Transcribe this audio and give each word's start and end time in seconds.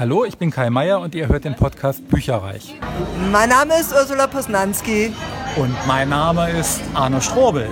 Hallo, 0.00 0.24
ich 0.24 0.38
bin 0.38 0.50
Kai 0.50 0.70
Meier 0.70 0.98
und 0.98 1.14
ihr 1.14 1.28
hört 1.28 1.44
den 1.44 1.54
Podcast 1.54 2.08
Bücherreich. 2.08 2.74
Mein 3.30 3.50
Name 3.50 3.78
ist 3.78 3.92
Ursula 3.92 4.28
Posnanski. 4.28 5.12
Und 5.56 5.76
mein 5.86 6.08
Name 6.08 6.50
ist 6.52 6.80
Arne 6.94 7.20
Strobel. 7.20 7.68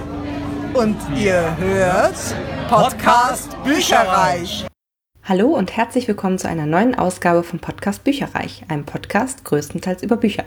Und 0.75 0.99
ihr 1.17 1.57
hört 1.57 2.19
Podcast 2.69 3.57
Bücherreich. 3.65 4.67
Hallo 5.25 5.47
und 5.47 5.75
herzlich 5.75 6.07
willkommen 6.07 6.37
zu 6.37 6.47
einer 6.47 6.67
neuen 6.67 6.95
Ausgabe 6.95 7.43
vom 7.43 7.61
Podcast 7.61 8.05
Bücherreich, 8.05 8.63
einem 8.69 8.85
Podcast 8.85 9.47
größtenteils 9.47 10.03
über 10.03 10.19
Bücher. 10.19 10.45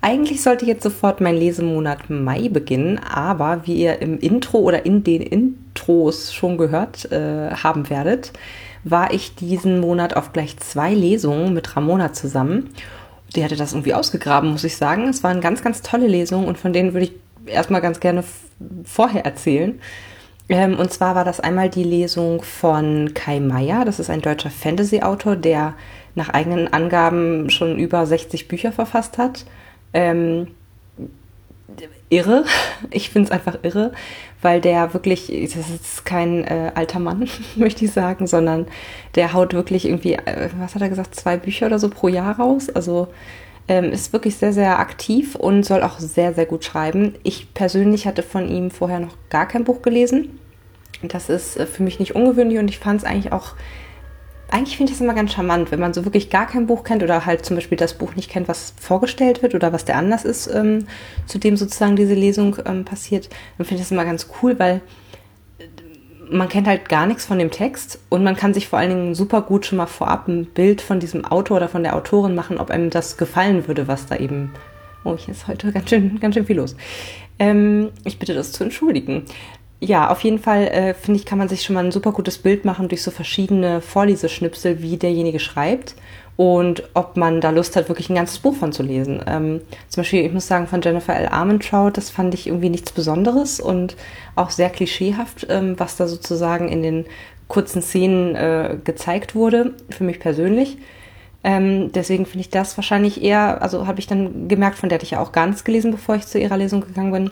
Eigentlich 0.00 0.42
sollte 0.42 0.66
jetzt 0.66 0.82
sofort 0.82 1.20
mein 1.20 1.36
Lesemonat 1.36 2.10
Mai 2.10 2.48
beginnen, 2.48 2.98
aber 2.98 3.62
wie 3.66 3.76
ihr 3.76 4.02
im 4.02 4.18
Intro 4.18 4.58
oder 4.58 4.84
in 4.84 5.04
den 5.04 5.22
Intros 5.22 6.34
schon 6.34 6.58
gehört 6.58 7.10
äh, 7.12 7.52
haben 7.52 7.88
werdet, 7.88 8.32
war 8.84 9.12
ich 9.12 9.34
diesen 9.34 9.80
Monat 9.80 10.16
auf 10.16 10.32
gleich 10.32 10.58
zwei 10.58 10.92
Lesungen 10.94 11.54
mit 11.54 11.74
Ramona 11.76 12.12
zusammen. 12.12 12.70
Die 13.34 13.42
hatte 13.42 13.56
das 13.56 13.72
irgendwie 13.72 13.94
ausgegraben, 13.94 14.50
muss 14.50 14.64
ich 14.64 14.76
sagen. 14.76 15.08
Es 15.08 15.24
waren 15.24 15.40
ganz, 15.40 15.62
ganz 15.62 15.82
tolle 15.82 16.06
Lesungen 16.06 16.46
und 16.46 16.58
von 16.58 16.72
denen 16.72 16.92
würde 16.92 17.06
ich 17.06 17.12
erstmal 17.46 17.80
ganz 17.80 18.00
gerne 18.00 18.22
vorher 18.84 19.24
erzählen. 19.24 19.80
Ähm, 20.48 20.78
und 20.78 20.92
zwar 20.92 21.14
war 21.14 21.24
das 21.24 21.40
einmal 21.40 21.70
die 21.70 21.84
Lesung 21.84 22.42
von 22.42 23.14
Kai 23.14 23.40
Meier. 23.40 23.84
Das 23.84 23.98
ist 23.98 24.10
ein 24.10 24.20
deutscher 24.20 24.50
Fantasy-Autor, 24.50 25.36
der 25.36 25.74
nach 26.14 26.28
eigenen 26.28 26.72
Angaben 26.72 27.50
schon 27.50 27.78
über 27.78 28.06
60 28.06 28.46
Bücher 28.46 28.70
verfasst 28.70 29.18
hat. 29.18 29.46
Ähm, 29.94 30.48
irre. 32.10 32.44
Ich 32.90 33.10
finde 33.10 33.26
es 33.26 33.32
einfach 33.32 33.58
irre, 33.62 33.92
weil 34.42 34.60
der 34.60 34.94
wirklich, 34.94 35.26
das 35.54 35.70
ist 35.70 36.04
kein 36.04 36.44
äh, 36.44 36.72
alter 36.74 36.98
Mann, 36.98 37.28
möchte 37.56 37.84
ich 37.84 37.92
sagen, 37.92 38.26
sondern 38.26 38.66
der 39.14 39.32
haut 39.32 39.54
wirklich 39.54 39.86
irgendwie, 39.86 40.14
äh, 40.14 40.50
was 40.58 40.74
hat 40.74 40.82
er 40.82 40.88
gesagt, 40.88 41.14
zwei 41.14 41.36
Bücher 41.36 41.66
oder 41.66 41.78
so 41.78 41.88
pro 41.88 42.08
Jahr 42.08 42.36
raus. 42.38 42.68
Also 42.70 43.08
ähm, 43.66 43.92
ist 43.92 44.12
wirklich 44.12 44.36
sehr, 44.36 44.52
sehr 44.52 44.78
aktiv 44.78 45.34
und 45.34 45.64
soll 45.64 45.82
auch 45.82 45.98
sehr, 45.98 46.34
sehr 46.34 46.46
gut 46.46 46.64
schreiben. 46.64 47.14
Ich 47.22 47.54
persönlich 47.54 48.06
hatte 48.06 48.22
von 48.22 48.48
ihm 48.48 48.70
vorher 48.70 49.00
noch 49.00 49.16
gar 49.30 49.48
kein 49.48 49.64
Buch 49.64 49.82
gelesen. 49.82 50.38
Das 51.02 51.28
ist 51.28 51.56
äh, 51.56 51.66
für 51.66 51.82
mich 51.82 51.98
nicht 51.98 52.14
ungewöhnlich 52.14 52.58
und 52.58 52.68
ich 52.68 52.78
fand 52.78 53.00
es 53.00 53.06
eigentlich 53.06 53.32
auch 53.32 53.54
eigentlich 54.50 54.76
finde 54.76 54.92
ich 54.92 54.98
das 54.98 55.04
immer 55.04 55.14
ganz 55.14 55.32
charmant, 55.32 55.70
wenn 55.70 55.80
man 55.80 55.94
so 55.94 56.04
wirklich 56.04 56.30
gar 56.30 56.46
kein 56.46 56.66
Buch 56.66 56.84
kennt 56.84 57.02
oder 57.02 57.26
halt 57.26 57.44
zum 57.44 57.56
Beispiel 57.56 57.78
das 57.78 57.94
Buch 57.94 58.14
nicht 58.14 58.30
kennt, 58.30 58.48
was 58.48 58.74
vorgestellt 58.80 59.42
wird 59.42 59.54
oder 59.54 59.72
was 59.72 59.84
der 59.84 59.96
Anlass 59.96 60.24
ist, 60.24 60.46
ähm, 60.46 60.86
zu 61.26 61.38
dem 61.38 61.56
sozusagen 61.56 61.96
diese 61.96 62.14
Lesung 62.14 62.56
ähm, 62.64 62.84
passiert, 62.84 63.28
dann 63.58 63.66
finde 63.66 63.80
ich 63.80 63.88
das 63.88 63.92
immer 63.92 64.04
ganz 64.04 64.28
cool, 64.42 64.58
weil 64.58 64.80
äh, 65.58 65.64
man 66.30 66.48
kennt 66.48 66.66
halt 66.66 66.88
gar 66.88 67.06
nichts 67.06 67.24
von 67.24 67.38
dem 67.38 67.50
Text 67.50 67.98
und 68.10 68.22
man 68.22 68.36
kann 68.36 68.54
sich 68.54 68.68
vor 68.68 68.78
allen 68.78 68.90
Dingen 68.90 69.14
super 69.14 69.42
gut 69.42 69.66
schon 69.66 69.78
mal 69.78 69.86
vorab 69.86 70.28
ein 70.28 70.46
Bild 70.46 70.80
von 70.80 71.00
diesem 71.00 71.24
Autor 71.24 71.56
oder 71.56 71.68
von 71.68 71.82
der 71.82 71.96
Autorin 71.96 72.34
machen, 72.34 72.58
ob 72.58 72.70
einem 72.70 72.90
das 72.90 73.16
gefallen 73.16 73.66
würde, 73.66 73.88
was 73.88 74.06
da 74.06 74.16
eben. 74.16 74.52
Oh, 75.04 75.16
hier 75.16 75.34
ist 75.34 75.48
heute 75.48 75.70
ganz 75.70 75.90
schön, 75.90 76.18
ganz 76.18 76.34
schön 76.34 76.46
viel 76.46 76.56
los. 76.56 76.76
Ähm, 77.38 77.90
ich 78.04 78.18
bitte 78.18 78.34
das 78.34 78.52
zu 78.52 78.64
entschuldigen 78.64 79.24
ja, 79.84 80.10
auf 80.10 80.20
jeden 80.22 80.38
Fall 80.38 80.68
äh, 80.68 80.94
finde 80.94 81.20
ich, 81.20 81.26
kann 81.26 81.38
man 81.38 81.48
sich 81.48 81.62
schon 81.62 81.74
mal 81.74 81.84
ein 81.84 81.92
super 81.92 82.12
gutes 82.12 82.38
Bild 82.38 82.64
machen 82.64 82.88
durch 82.88 83.02
so 83.02 83.10
verschiedene 83.10 83.80
Vorleseschnipsel, 83.80 84.82
wie 84.82 84.96
derjenige 84.96 85.38
schreibt 85.38 85.94
und 86.36 86.82
ob 86.94 87.16
man 87.16 87.40
da 87.40 87.50
Lust 87.50 87.76
hat, 87.76 87.88
wirklich 87.88 88.10
ein 88.10 88.16
ganzes 88.16 88.38
Buch 88.38 88.56
von 88.56 88.72
zu 88.72 88.82
lesen. 88.82 89.22
Ähm, 89.26 89.60
zum 89.88 90.02
Beispiel, 90.02 90.24
ich 90.24 90.32
muss 90.32 90.46
sagen, 90.46 90.66
von 90.66 90.80
Jennifer 90.82 91.14
L. 91.14 91.28
Armentrout, 91.28 91.92
das 91.94 92.10
fand 92.10 92.34
ich 92.34 92.46
irgendwie 92.46 92.70
nichts 92.70 92.92
Besonderes 92.92 93.60
und 93.60 93.96
auch 94.34 94.50
sehr 94.50 94.70
klischeehaft, 94.70 95.46
ähm, 95.50 95.78
was 95.78 95.96
da 95.96 96.08
sozusagen 96.08 96.68
in 96.68 96.82
den 96.82 97.04
kurzen 97.46 97.82
Szenen 97.82 98.34
äh, 98.34 98.78
gezeigt 98.82 99.34
wurde, 99.34 99.74
für 99.90 100.02
mich 100.02 100.18
persönlich. 100.18 100.78
Ähm, 101.44 101.92
deswegen 101.92 102.24
finde 102.24 102.40
ich 102.40 102.50
das 102.50 102.76
wahrscheinlich 102.78 103.22
eher, 103.22 103.60
also 103.62 103.86
habe 103.86 104.00
ich 104.00 104.06
dann 104.06 104.48
gemerkt, 104.48 104.78
von 104.78 104.88
der 104.88 104.96
hatte 104.96 105.04
ich 105.04 105.12
ja 105.12 105.20
auch 105.20 105.30
nichts 105.46 105.62
gelesen, 105.62 105.90
bevor 105.92 106.16
ich 106.16 106.26
zu 106.26 106.38
ihrer 106.38 106.56
Lesung 106.56 106.80
gegangen 106.80 107.12
bin 107.12 107.30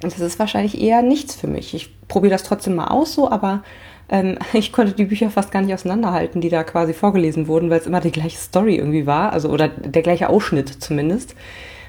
das 0.00 0.18
ist 0.18 0.38
wahrscheinlich 0.38 0.80
eher 0.80 1.02
nichts 1.02 1.34
für 1.34 1.46
mich. 1.46 1.74
Ich 1.74 1.90
probiere 2.08 2.32
das 2.32 2.42
trotzdem 2.42 2.74
mal 2.74 2.88
aus 2.88 3.14
so, 3.14 3.30
aber 3.30 3.62
ähm, 4.08 4.38
ich 4.52 4.72
konnte 4.72 4.92
die 4.92 5.04
Bücher 5.04 5.30
fast 5.30 5.50
gar 5.50 5.62
nicht 5.62 5.74
auseinanderhalten, 5.74 6.40
die 6.40 6.48
da 6.48 6.64
quasi 6.64 6.92
vorgelesen 6.92 7.46
wurden, 7.48 7.70
weil 7.70 7.80
es 7.80 7.86
immer 7.86 8.00
die 8.00 8.12
gleiche 8.12 8.38
Story 8.38 8.76
irgendwie 8.76 9.06
war, 9.06 9.32
also 9.32 9.48
oder 9.48 9.68
der 9.68 10.02
gleiche 10.02 10.28
Ausschnitt 10.28 10.68
zumindest. 10.68 11.34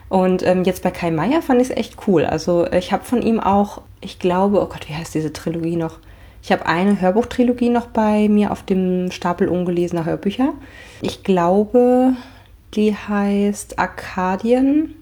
Und 0.07 0.45
ähm, 0.45 0.63
jetzt 0.63 0.83
bei 0.83 0.91
Kai 0.91 1.09
Meier 1.09 1.41
fand 1.41 1.61
ich 1.61 1.69
es 1.71 1.77
echt 1.77 2.07
cool. 2.07 2.25
Also 2.25 2.67
ich 2.71 2.91
habe 2.91 3.03
von 3.03 3.21
ihm 3.21 3.39
auch, 3.39 3.81
ich 4.01 4.19
glaube, 4.19 4.61
oh 4.61 4.67
Gott, 4.67 4.87
wie 4.87 4.93
heißt 4.93 5.15
diese 5.15 5.33
Trilogie 5.33 5.75
noch? 5.75 5.97
Ich 6.43 6.51
habe 6.51 6.67
eine 6.67 7.01
Hörbuchtrilogie 7.01 7.69
noch 7.69 7.87
bei 7.87 8.29
mir 8.29 8.51
auf 8.51 8.61
dem 8.61 9.09
Stapel 9.11 9.47
ungelesener 9.47 10.05
Hörbücher. 10.05 10.53
Ich 11.01 11.23
glaube, 11.23 12.13
die 12.75 12.95
heißt 12.95 13.79
Arkadien 13.79 14.93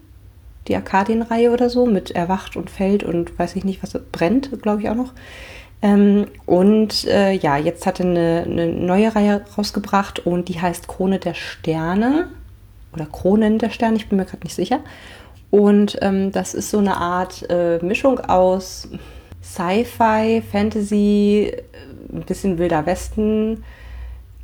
die 0.68 0.76
Arkadienreihe 0.76 1.50
oder 1.50 1.68
so 1.68 1.86
mit 1.86 2.10
Erwacht 2.10 2.56
und 2.56 2.70
Fällt 2.70 3.04
und 3.04 3.38
weiß 3.38 3.56
ich 3.56 3.64
nicht, 3.64 3.82
was 3.82 3.98
brennt, 4.12 4.62
glaube 4.62 4.82
ich 4.82 4.88
auch 4.88 4.94
noch. 4.94 5.12
Ähm, 5.82 6.26
und 6.46 7.04
äh, 7.06 7.32
ja, 7.32 7.58
jetzt 7.58 7.84
hat 7.84 8.00
er 8.00 8.06
eine, 8.06 8.44
eine, 8.46 8.68
neue 8.68 9.14
Reihe 9.14 9.44
rausgebracht 9.58 10.24
und 10.24 10.48
die 10.48 10.60
heißt 10.60 10.88
Krone 10.88 11.18
der 11.18 11.34
Sterne 11.34 12.28
oder 12.94 13.06
Kronen 13.06 13.58
der 13.58 13.70
Sterne, 13.70 13.96
ich 13.96 14.08
bin 14.08 14.16
mir 14.16 14.24
gerade 14.24 14.44
nicht 14.44 14.54
sicher. 14.54 14.80
Und 15.50 15.98
ähm, 16.00 16.32
das 16.32 16.54
ist 16.54 16.70
so 16.70 16.78
eine 16.78 16.96
Art 16.96 17.48
äh, 17.50 17.78
Mischung 17.84 18.18
aus 18.18 18.88
Sci-Fi, 19.42 20.42
Fantasy, 20.50 21.52
äh, 21.52 21.62
ein 22.16 22.22
bisschen 22.22 22.58
wilder 22.58 22.86
Westen, 22.86 23.62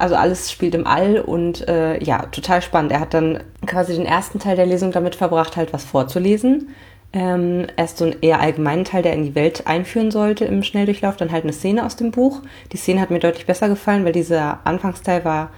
also 0.00 0.14
alles 0.14 0.50
spielt 0.50 0.74
im 0.74 0.86
All 0.86 1.20
und 1.20 1.68
äh, 1.68 2.02
ja, 2.02 2.26
total 2.26 2.62
spannend. 2.62 2.92
Er 2.92 3.00
hat 3.00 3.14
dann 3.14 3.40
quasi 3.66 3.94
den 3.94 4.06
ersten 4.06 4.38
Teil 4.38 4.56
der 4.56 4.66
Lesung 4.66 4.92
damit 4.92 5.14
verbracht, 5.14 5.56
halt 5.56 5.72
was 5.72 5.84
vorzulesen. 5.84 6.70
Ähm, 7.12 7.66
erst 7.76 7.98
so 7.98 8.04
einen 8.04 8.16
eher 8.20 8.40
allgemeinen 8.40 8.84
Teil, 8.84 9.02
der 9.02 9.12
in 9.12 9.24
die 9.24 9.34
Welt 9.34 9.66
einführen 9.66 10.10
sollte 10.10 10.44
im 10.44 10.62
Schnelldurchlauf, 10.62 11.16
dann 11.16 11.32
halt 11.32 11.44
eine 11.44 11.52
Szene 11.52 11.84
aus 11.84 11.96
dem 11.96 12.12
Buch. 12.12 12.40
Die 12.72 12.76
Szene 12.76 13.00
hat 13.00 13.10
mir 13.10 13.18
deutlich 13.18 13.46
besser 13.46 13.68
gefallen, 13.68 14.04
weil 14.04 14.12
dieser 14.12 14.60
Anfangsteil 14.64 15.24
war, 15.24 15.50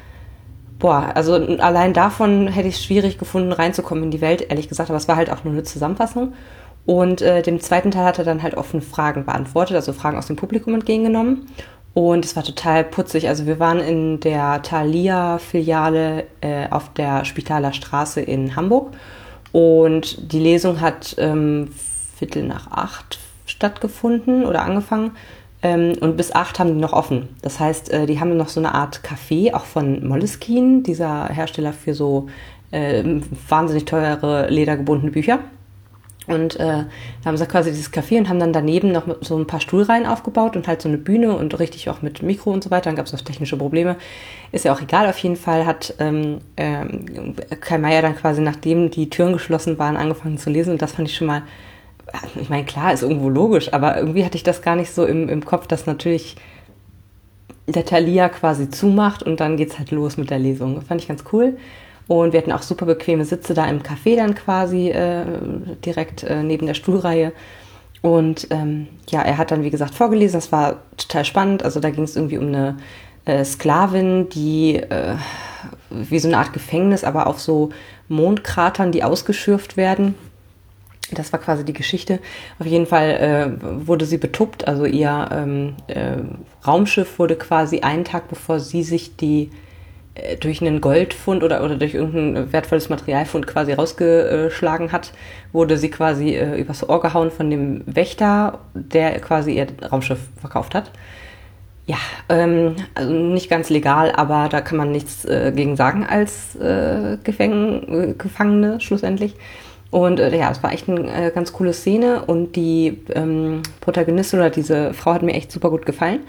boah, 0.78 1.12
also 1.14 1.34
allein 1.34 1.92
davon 1.92 2.48
hätte 2.48 2.68
ich 2.68 2.76
es 2.76 2.84
schwierig 2.84 3.18
gefunden, 3.18 3.52
reinzukommen 3.52 4.04
in 4.04 4.10
die 4.10 4.20
Welt, 4.20 4.50
ehrlich 4.50 4.68
gesagt, 4.68 4.90
aber 4.90 4.96
es 4.96 5.08
war 5.08 5.16
halt 5.16 5.30
auch 5.30 5.44
nur 5.44 5.52
eine 5.52 5.62
Zusammenfassung. 5.62 6.32
Und 6.84 7.22
äh, 7.22 7.42
dem 7.42 7.60
zweiten 7.60 7.92
Teil 7.92 8.06
hat 8.06 8.18
er 8.18 8.24
dann 8.24 8.42
halt 8.42 8.56
offene 8.56 8.82
Fragen 8.82 9.24
beantwortet, 9.24 9.76
also 9.76 9.92
Fragen 9.92 10.18
aus 10.18 10.26
dem 10.26 10.36
Publikum 10.36 10.74
entgegengenommen. 10.74 11.46
Und 11.94 12.24
es 12.24 12.36
war 12.36 12.42
total 12.42 12.84
putzig. 12.84 13.28
Also 13.28 13.46
wir 13.46 13.58
waren 13.58 13.80
in 13.80 14.20
der 14.20 14.62
Thalia-Filiale 14.62 16.24
äh, 16.40 16.68
auf 16.70 16.92
der 16.94 17.24
Spitaler 17.24 17.72
Straße 17.72 18.20
in 18.20 18.56
Hamburg. 18.56 18.92
Und 19.52 20.32
die 20.32 20.38
Lesung 20.38 20.80
hat 20.80 21.14
ähm, 21.18 21.68
Viertel 22.16 22.44
nach 22.44 22.70
acht 22.70 23.18
stattgefunden 23.44 24.46
oder 24.46 24.62
angefangen. 24.62 25.12
Ähm, 25.62 25.92
und 26.00 26.16
bis 26.16 26.32
acht 26.32 26.58
haben 26.58 26.74
die 26.74 26.80
noch 26.80 26.94
offen. 26.94 27.28
Das 27.42 27.60
heißt, 27.60 27.92
äh, 27.92 28.06
die 28.06 28.18
haben 28.18 28.36
noch 28.36 28.48
so 28.48 28.60
eine 28.60 28.74
Art 28.74 29.02
Café, 29.04 29.52
auch 29.54 29.66
von 29.66 30.06
Moleskine, 30.06 30.82
dieser 30.82 31.28
Hersteller 31.28 31.72
für 31.74 31.94
so 31.94 32.28
äh, 32.70 33.04
wahnsinnig 33.48 33.84
teure 33.84 34.48
ledergebundene 34.48 35.12
Bücher. 35.12 35.40
Und 36.26 36.56
äh, 36.56 36.58
da 36.58 36.86
haben 37.24 37.36
sie 37.36 37.46
quasi 37.46 37.70
dieses 37.70 37.92
Café 37.92 38.18
und 38.18 38.28
haben 38.28 38.38
dann 38.38 38.52
daneben 38.52 38.92
noch 38.92 39.04
so 39.20 39.36
ein 39.36 39.46
paar 39.46 39.60
Stuhlreihen 39.60 40.06
aufgebaut 40.06 40.56
und 40.56 40.68
halt 40.68 40.80
so 40.80 40.88
eine 40.88 40.98
Bühne 40.98 41.36
und 41.36 41.58
richtig 41.58 41.88
auch 41.90 42.02
mit 42.02 42.22
Mikro 42.22 42.52
und 42.52 42.62
so 42.62 42.70
weiter. 42.70 42.84
Dann 42.84 42.96
gab 42.96 43.06
es 43.06 43.12
noch 43.12 43.20
technische 43.20 43.56
Probleme. 43.56 43.96
Ist 44.52 44.64
ja 44.64 44.72
auch 44.72 44.80
egal, 44.80 45.08
auf 45.08 45.18
jeden 45.18 45.36
Fall 45.36 45.66
hat 45.66 45.94
ähm, 45.98 46.38
ähm, 46.56 47.34
Kai 47.60 47.78
Meier 47.78 48.02
dann 48.02 48.16
quasi, 48.16 48.40
nachdem 48.40 48.90
die 48.90 49.10
Türen 49.10 49.32
geschlossen 49.32 49.78
waren, 49.78 49.96
angefangen 49.96 50.38
zu 50.38 50.50
lesen. 50.50 50.72
Und 50.72 50.82
das 50.82 50.92
fand 50.92 51.08
ich 51.08 51.16
schon 51.16 51.26
mal, 51.26 51.42
ich 52.40 52.48
meine, 52.48 52.64
klar, 52.64 52.92
ist 52.92 53.02
irgendwo 53.02 53.28
logisch, 53.28 53.72
aber 53.72 53.96
irgendwie 53.96 54.24
hatte 54.24 54.36
ich 54.36 54.42
das 54.42 54.62
gar 54.62 54.76
nicht 54.76 54.92
so 54.92 55.04
im, 55.04 55.28
im 55.28 55.44
Kopf, 55.44 55.66
dass 55.66 55.86
natürlich 55.86 56.36
der 57.66 57.84
Thalia 57.84 58.28
quasi 58.28 58.70
zumacht 58.70 59.22
und 59.22 59.40
dann 59.40 59.56
geht's 59.56 59.78
halt 59.78 59.90
los 59.90 60.16
mit 60.16 60.30
der 60.30 60.38
Lesung. 60.38 60.82
Fand 60.82 61.00
ich 61.00 61.08
ganz 61.08 61.24
cool. 61.32 61.56
Und 62.08 62.32
wir 62.32 62.40
hatten 62.40 62.52
auch 62.52 62.62
super 62.62 62.86
bequeme 62.86 63.24
Sitze 63.24 63.54
da 63.54 63.66
im 63.66 63.82
Café 63.82 64.16
dann 64.16 64.34
quasi 64.34 64.90
äh, 64.90 65.24
direkt 65.84 66.24
äh, 66.24 66.42
neben 66.42 66.66
der 66.66 66.74
Stuhlreihe. 66.74 67.32
Und 68.02 68.48
ähm, 68.50 68.88
ja, 69.08 69.22
er 69.22 69.38
hat 69.38 69.52
dann, 69.52 69.62
wie 69.62 69.70
gesagt, 69.70 69.94
vorgelesen. 69.94 70.38
Das 70.38 70.50
war 70.52 70.80
total 70.96 71.24
spannend. 71.24 71.62
Also 71.62 71.80
da 71.80 71.90
ging 71.90 72.04
es 72.04 72.16
irgendwie 72.16 72.38
um 72.38 72.48
eine 72.48 72.76
äh, 73.24 73.44
Sklavin, 73.44 74.28
die 74.28 74.76
äh, 74.76 75.14
wie 75.90 76.18
so 76.18 76.28
eine 76.28 76.38
Art 76.38 76.52
Gefängnis, 76.52 77.04
aber 77.04 77.28
auf 77.28 77.40
so 77.40 77.70
Mondkratern, 78.08 78.90
die 78.90 79.04
ausgeschürft 79.04 79.76
werden. 79.76 80.16
Das 81.12 81.32
war 81.32 81.38
quasi 81.38 81.64
die 81.64 81.74
Geschichte. 81.74 82.20
Auf 82.58 82.66
jeden 82.66 82.86
Fall 82.86 83.10
äh, 83.60 83.86
wurde 83.86 84.06
sie 84.06 84.18
betuppt. 84.18 84.66
Also 84.66 84.86
ihr 84.86 85.28
ähm, 85.30 85.74
äh, 85.86 86.16
Raumschiff 86.66 87.18
wurde 87.18 87.36
quasi 87.36 87.80
einen 87.80 88.04
Tag 88.04 88.28
bevor 88.28 88.60
sie 88.60 88.82
sich 88.82 89.16
die 89.16 89.50
durch 90.40 90.60
einen 90.60 90.80
Goldfund 90.80 91.42
oder, 91.42 91.64
oder 91.64 91.76
durch 91.76 91.94
irgendein 91.94 92.52
wertvolles 92.52 92.90
Materialfund 92.90 93.46
quasi 93.46 93.72
rausgeschlagen 93.72 94.92
hat, 94.92 95.12
wurde 95.52 95.78
sie 95.78 95.90
quasi 95.90 96.34
äh, 96.34 96.60
übers 96.60 96.86
Ohr 96.86 97.00
gehauen 97.00 97.30
von 97.30 97.48
dem 97.48 97.82
Wächter, 97.86 98.58
der 98.74 99.18
quasi 99.20 99.52
ihr 99.52 99.68
Raumschiff 99.90 100.20
verkauft 100.38 100.74
hat. 100.74 100.90
Ja, 101.86 101.96
ähm, 102.28 102.76
also 102.94 103.12
nicht 103.12 103.48
ganz 103.48 103.70
legal, 103.70 104.12
aber 104.12 104.48
da 104.50 104.60
kann 104.60 104.76
man 104.76 104.92
nichts 104.92 105.24
äh, 105.24 105.50
gegen 105.54 105.76
sagen 105.76 106.06
als 106.08 106.54
äh, 106.56 107.16
Gefäng 107.24 107.88
äh, 107.88 108.14
Gefangene 108.16 108.80
schlussendlich. 108.80 109.34
Und 109.90 110.20
äh, 110.20 110.36
ja, 110.36 110.50
es 110.50 110.62
war 110.62 110.72
echt 110.72 110.88
eine 110.88 111.26
äh, 111.26 111.30
ganz 111.30 111.52
coole 111.52 111.72
Szene 111.72 112.22
und 112.26 112.54
die 112.54 113.02
ähm, 113.14 113.62
Protagonistin 113.80 114.38
oder 114.38 114.50
diese 114.50 114.94
Frau 114.94 115.14
hat 115.14 115.22
mir 115.22 115.34
echt 115.34 115.50
super 115.50 115.70
gut 115.70 115.84
gefallen. 115.84 116.20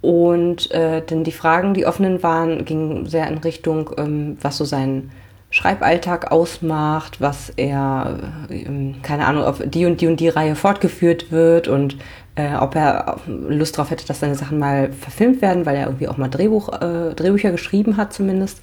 Und 0.00 0.70
äh, 0.70 1.02
denn 1.02 1.24
die 1.24 1.32
Fragen, 1.32 1.74
die 1.74 1.86
offenen 1.86 2.22
waren, 2.22 2.64
gingen 2.64 3.06
sehr 3.06 3.26
in 3.28 3.38
Richtung, 3.38 3.90
ähm, 3.96 4.38
was 4.40 4.56
so 4.56 4.64
sein 4.64 5.10
Schreiballtag 5.50 6.30
ausmacht, 6.30 7.20
was 7.20 7.50
er, 7.56 8.18
ähm, 8.50 8.96
keine 9.02 9.26
Ahnung, 9.26 9.44
ob 9.44 9.68
die 9.70 9.86
und 9.86 10.00
die 10.00 10.06
und 10.06 10.20
die 10.20 10.28
Reihe 10.28 10.54
fortgeführt 10.54 11.32
wird 11.32 11.68
und 11.68 11.96
äh, 12.36 12.54
ob 12.54 12.76
er 12.76 13.16
Lust 13.26 13.76
darauf 13.76 13.90
hätte, 13.90 14.06
dass 14.06 14.20
seine 14.20 14.34
Sachen 14.34 14.58
mal 14.58 14.92
verfilmt 14.92 15.42
werden, 15.42 15.66
weil 15.66 15.76
er 15.76 15.86
irgendwie 15.86 16.08
auch 16.08 16.18
mal 16.18 16.28
Drehbuch, 16.28 16.68
äh, 16.80 17.14
Drehbücher 17.14 17.50
geschrieben 17.50 17.96
hat 17.96 18.12
zumindest. 18.12 18.60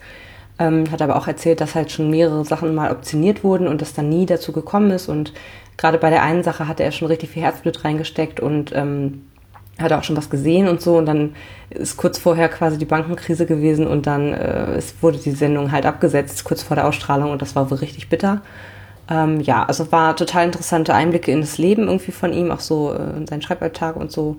Ähm, 0.57 0.89
hat 0.89 1.01
aber 1.01 1.17
auch 1.17 1.27
erzählt, 1.27 1.59
dass 1.59 1.75
halt 1.75 1.91
schon 1.91 2.09
mehrere 2.09 2.45
Sachen 2.45 2.73
mal 2.73 2.91
optioniert 2.91 3.43
wurden 3.43 3.67
und 3.67 3.81
das 3.81 3.93
dann 3.93 4.07
nie 4.07 4.25
dazu 4.25 4.53
gekommen 4.53 4.91
ist. 4.91 5.09
Und 5.09 5.33
gerade 5.75 5.97
bei 5.97 6.09
der 6.09 6.23
einen 6.23 6.43
Sache 6.43 6.67
hatte 6.67 6.83
er 6.83 6.93
schon 6.93 7.09
richtig 7.09 7.31
viel 7.31 7.43
Herzblut 7.43 7.83
reingesteckt 7.83 8.39
und 8.39 8.71
ähm, 8.73 9.23
hat 9.79 9.91
auch 9.91 10.03
schon 10.03 10.17
was 10.17 10.29
gesehen 10.29 10.67
und 10.67 10.81
so. 10.81 10.97
Und 10.97 11.05
dann 11.05 11.35
ist 11.69 11.97
kurz 11.97 12.17
vorher 12.17 12.49
quasi 12.49 12.77
die 12.77 12.85
Bankenkrise 12.85 13.45
gewesen 13.45 13.87
und 13.87 14.07
dann 14.07 14.33
äh, 14.33 14.75
es 14.75 14.95
wurde 15.01 15.17
die 15.17 15.31
Sendung 15.31 15.71
halt 15.71 15.85
abgesetzt, 15.85 16.43
kurz 16.43 16.63
vor 16.63 16.75
der 16.75 16.87
Ausstrahlung 16.87 17.31
und 17.31 17.41
das 17.41 17.55
war 17.55 17.69
wohl 17.69 17.77
richtig 17.77 18.09
bitter. 18.09 18.41
Ähm, 19.09 19.39
ja, 19.41 19.63
also 19.63 19.91
war 19.91 20.15
total 20.15 20.45
interessante 20.45 20.93
Einblicke 20.93 21.31
in 21.31 21.41
das 21.41 21.57
Leben 21.57 21.87
irgendwie 21.87 22.11
von 22.11 22.33
ihm, 22.33 22.51
auch 22.51 22.59
so 22.59 22.93
äh, 22.93 23.17
in 23.17 23.27
seinen 23.27 23.41
Schreiballtag 23.41 23.95
und 23.95 24.11
so. 24.11 24.37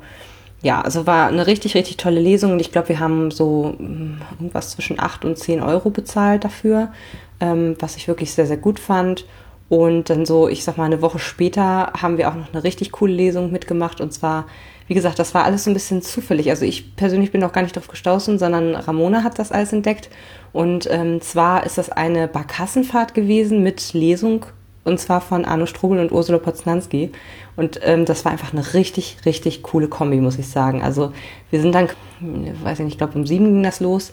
Ja, 0.63 0.81
also 0.81 1.07
war 1.07 1.29
eine 1.29 1.47
richtig, 1.47 1.75
richtig 1.75 1.99
tolle 1.99 2.21
Lesung 2.21 2.53
und 2.53 2.61
ich 2.61 2.73
glaube, 2.73 2.89
wir 2.89 2.99
haben 2.99 3.31
so 3.31 3.75
hm, 3.79 4.21
irgendwas 4.33 4.71
zwischen 4.71 4.99
8 4.99 5.25
und 5.25 5.39
10 5.39 5.63
Euro 5.63 5.91
bezahlt 5.91 6.45
dafür, 6.45 6.93
ähm, 7.41 7.77
was 7.79 7.97
ich 7.97 8.09
wirklich 8.09 8.33
sehr, 8.33 8.47
sehr 8.47 8.57
gut 8.57 8.81
fand. 8.81 9.27
Und 9.69 10.11
dann 10.11 10.27
so, 10.27 10.49
ich 10.49 10.65
sag 10.65 10.79
mal, 10.79 10.85
eine 10.85 11.03
Woche 11.03 11.19
später 11.19 11.93
haben 12.01 12.19
wir 12.19 12.29
auch 12.29 12.35
noch 12.35 12.53
eine 12.53 12.65
richtig 12.65 12.93
coole 12.93 13.13
Lesung 13.13 13.53
mitgemacht 13.53 14.01
und 14.01 14.13
zwar 14.13 14.47
wie 14.87 14.95
gesagt, 14.95 15.19
das 15.19 15.35
war 15.35 15.45
alles 15.45 15.65
so 15.65 15.71
ein 15.71 15.75
bisschen 15.75 16.03
zufällig. 16.03 16.51
Also 16.51 16.65
ich 16.65 16.97
persönlich 16.97 17.33
bin 17.33 17.43
auch 17.45 17.53
gar 17.53 17.63
nicht 17.63 17.77
drauf 17.77 17.89
gestoßen, 17.89 18.39
sondern 18.39 18.75
Ramona 18.75 19.23
hat 19.23 19.39
das 19.39 19.53
alles 19.53 19.73
entdeckt. 19.73 20.11
Und 20.53 20.89
ähm, 20.91 21.21
zwar 21.21 21.67
ist 21.67 21.79
das 21.79 21.91
eine 21.91 22.29
Barkassenfahrt 22.29 23.15
gewesen 23.15 23.63
mit 23.63 23.93
Lesung 23.93 24.47
und 24.87 25.01
zwar 25.01 25.21
von 25.21 25.45
Arno 25.45 25.67
Strobel 25.67 25.99
und 25.99 26.13
Ursula 26.13 26.39
Poznanski. 26.39 27.11
Und 27.57 27.81
ähm, 27.83 28.05
das 28.05 28.25
war 28.25 28.31
einfach 28.31 28.53
eine 28.53 28.73
richtig, 28.73 29.17
richtig 29.27 29.65
coole 29.65 29.89
Kombi, 29.89 30.21
muss 30.21 30.39
ich 30.39 30.47
sagen. 30.47 30.81
Also 30.81 31.13
wir 31.51 31.61
sind 31.61 31.75
dann, 31.75 31.89
weiß 32.21 32.79
ich 32.79 32.85
nicht, 32.85 32.95
ich 32.95 32.99
glaube 32.99 33.19
um 33.19 33.27
sieben 33.27 33.47
ging 33.47 33.63
das 33.65 33.81
los, 33.81 34.13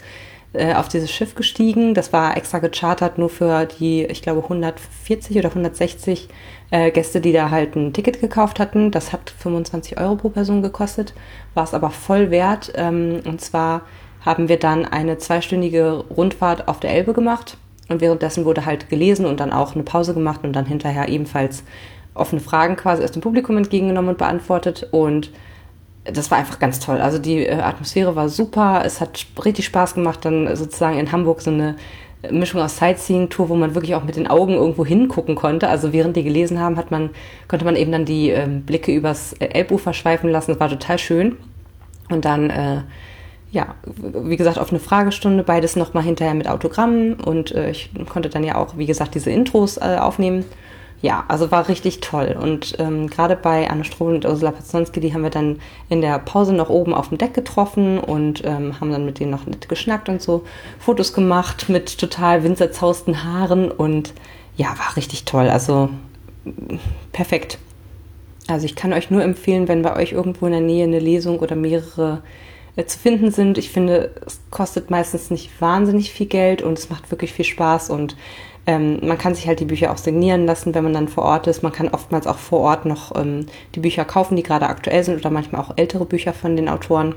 äh, 0.53 0.73
auf 0.73 0.87
dieses 0.87 1.11
Schiff 1.11 1.35
gestiegen. 1.35 1.93
Das 1.93 2.11
war 2.11 2.35
extra 2.37 2.57
gechartert 2.57 3.19
nur 3.19 3.29
für 3.29 3.65
die, 3.65 4.03
ich 4.05 4.23
glaube, 4.23 4.41
140 4.41 5.37
oder 5.37 5.49
160 5.49 6.27
äh, 6.73 6.89
Gäste, 6.89 7.21
die 7.21 7.31
da 7.31 7.51
halt 7.51 7.75
ein 7.75 7.93
Ticket 7.93 8.19
gekauft 8.19 8.59
hatten. 8.59 8.89
Das 8.89 9.13
hat 9.13 9.29
25 9.29 9.99
Euro 9.99 10.15
pro 10.15 10.29
Person 10.29 10.63
gekostet, 10.63 11.13
war 11.53 11.63
es 11.63 11.75
aber 11.75 11.91
voll 11.91 12.31
wert. 12.31 12.73
Ähm, 12.75 13.21
und 13.25 13.41
zwar 13.41 13.81
haben 14.21 14.49
wir 14.49 14.57
dann 14.57 14.85
eine 14.85 15.19
zweistündige 15.19 16.03
Rundfahrt 16.09 16.67
auf 16.67 16.79
der 16.79 16.89
Elbe 16.89 17.13
gemacht 17.13 17.57
und 17.89 18.01
währenddessen 18.01 18.43
wurde 18.45 18.65
halt 18.65 18.89
gelesen 18.89 19.27
und 19.27 19.39
dann 19.39 19.53
auch 19.53 19.75
eine 19.75 19.83
Pause 19.83 20.15
gemacht 20.15 20.39
und 20.43 20.53
dann 20.53 20.65
hinterher 20.65 21.09
ebenfalls 21.09 21.63
offene 22.15 22.41
Fragen 22.41 22.75
quasi 22.75 23.03
aus 23.03 23.11
dem 23.11 23.21
Publikum 23.21 23.55
entgegengenommen 23.57 24.09
und 24.09 24.17
beantwortet 24.17 24.87
und 24.91 25.31
das 26.05 26.31
war 26.31 26.39
einfach 26.39 26.59
ganz 26.59 26.79
toll. 26.79 26.99
Also 26.99 27.19
die 27.19 27.45
äh, 27.45 27.53
Atmosphäre 27.61 28.15
war 28.15 28.27
super. 28.29 28.81
Es 28.83 28.99
hat 28.99 29.25
richtig 29.45 29.65
Spaß 29.65 29.93
gemacht, 29.93 30.25
dann 30.25 30.53
sozusagen 30.55 30.97
in 30.97 31.11
Hamburg 31.11 31.41
so 31.41 31.51
eine 31.51 31.75
Mischung 32.31 32.61
aus 32.61 32.77
Sightseeing-Tour, 32.77 33.49
wo 33.49 33.55
man 33.55 33.75
wirklich 33.75 33.95
auch 33.95 34.03
mit 34.03 34.15
den 34.15 34.27
Augen 34.27 34.53
irgendwo 34.53 34.85
hingucken 34.85 35.35
konnte. 35.35 35.67
Also 35.67 35.93
während 35.93 36.15
die 36.15 36.23
gelesen 36.23 36.59
haben, 36.59 36.77
hat 36.77 36.91
man, 36.91 37.09
konnte 37.47 37.65
man 37.65 37.75
eben 37.75 37.91
dann 37.91 38.05
die 38.05 38.29
äh, 38.29 38.47
Blicke 38.47 38.93
übers 38.93 39.33
Elbufer 39.33 39.93
schweifen 39.93 40.29
lassen. 40.29 40.51
Das 40.51 40.59
war 40.59 40.69
total 40.69 40.99
schön. 40.99 41.37
Und 42.09 42.25
dann, 42.25 42.49
äh, 42.49 42.81
ja, 43.51 43.75
wie 43.85 44.37
gesagt, 44.37 44.57
auf 44.57 44.69
eine 44.69 44.79
Fragestunde, 44.79 45.43
beides 45.43 45.75
nochmal 45.75 46.03
hinterher 46.03 46.33
mit 46.33 46.47
Autogrammen. 46.47 47.15
Und 47.15 47.51
äh, 47.53 47.71
ich 47.71 47.89
konnte 48.09 48.29
dann 48.29 48.43
ja 48.43 48.55
auch, 48.55 48.77
wie 48.77 48.85
gesagt, 48.85 49.15
diese 49.15 49.29
Intros 49.29 49.77
äh, 49.77 49.97
aufnehmen 49.99 50.45
ja, 51.03 51.25
also 51.27 51.51
war 51.51 51.67
richtig 51.67 51.99
toll. 51.99 52.37
Und 52.39 52.75
ähm, 52.79 53.09
gerade 53.09 53.35
bei 53.35 53.69
Anne 53.69 53.83
Strobel 53.83 54.15
und 54.15 54.25
Ursula 54.25 54.51
Paznonski, 54.51 55.01
die 55.01 55.13
haben 55.13 55.23
wir 55.23 55.29
dann 55.29 55.59
in 55.89 55.99
der 55.99 56.17
Pause 56.17 56.53
noch 56.53 56.69
oben 56.69 56.93
auf 56.93 57.09
dem 57.09 57.17
Deck 57.17 57.33
getroffen 57.33 57.99
und 57.99 58.41
ähm, 58.45 58.79
haben 58.79 58.89
dann 58.89 59.03
mit 59.03 59.19
denen 59.19 59.29
noch 59.29 59.45
nett 59.45 59.67
geschnackt 59.67 60.07
und 60.07 60.21
so 60.21 60.45
Fotos 60.79 61.11
gemacht 61.11 61.67
mit 61.67 61.97
total 61.97 62.45
winzerzausten 62.45 63.25
Haaren 63.25 63.69
und 63.69 64.13
ja, 64.55 64.67
war 64.67 64.95
richtig 64.95 65.25
toll. 65.25 65.49
Also 65.49 65.89
perfekt. 67.11 67.57
Also 68.47 68.65
ich 68.65 68.77
kann 68.77 68.93
euch 68.93 69.11
nur 69.11 69.23
empfehlen, 69.23 69.67
wenn 69.67 69.81
bei 69.81 69.97
euch 69.97 70.13
irgendwo 70.13 70.45
in 70.45 70.53
der 70.53 70.61
Nähe 70.61 70.85
eine 70.85 70.99
Lesung 70.99 71.39
oder 71.39 71.57
mehrere 71.57 72.21
zu 72.75 72.97
finden 72.97 73.31
sind. 73.31 73.57
Ich 73.57 73.69
finde, 73.69 74.11
es 74.25 74.39
kostet 74.49 74.89
meistens 74.89 75.29
nicht 75.29 75.61
wahnsinnig 75.61 76.11
viel 76.11 76.25
Geld 76.25 76.61
und 76.61 76.77
es 76.77 76.89
macht 76.89 77.11
wirklich 77.11 77.31
viel 77.31 77.45
Spaß 77.45 77.89
und 77.89 78.15
ähm, 78.65 78.99
man 79.05 79.17
kann 79.17 79.35
sich 79.35 79.47
halt 79.47 79.59
die 79.59 79.65
Bücher 79.65 79.91
auch 79.91 79.97
signieren 79.97 80.45
lassen, 80.45 80.73
wenn 80.73 80.83
man 80.83 80.93
dann 80.93 81.07
vor 81.09 81.25
Ort 81.25 81.47
ist. 81.47 81.63
Man 81.63 81.73
kann 81.73 81.89
oftmals 81.89 82.27
auch 82.27 82.37
vor 82.37 82.61
Ort 82.61 82.85
noch 82.85 83.15
ähm, 83.15 83.45
die 83.75 83.81
Bücher 83.81 84.05
kaufen, 84.05 84.35
die 84.35 84.43
gerade 84.43 84.67
aktuell 84.67 85.03
sind 85.03 85.17
oder 85.17 85.29
manchmal 85.29 85.61
auch 85.61 85.73
ältere 85.75 86.05
Bücher 86.05 86.33
von 86.33 86.55
den 86.55 86.69
Autoren. 86.69 87.13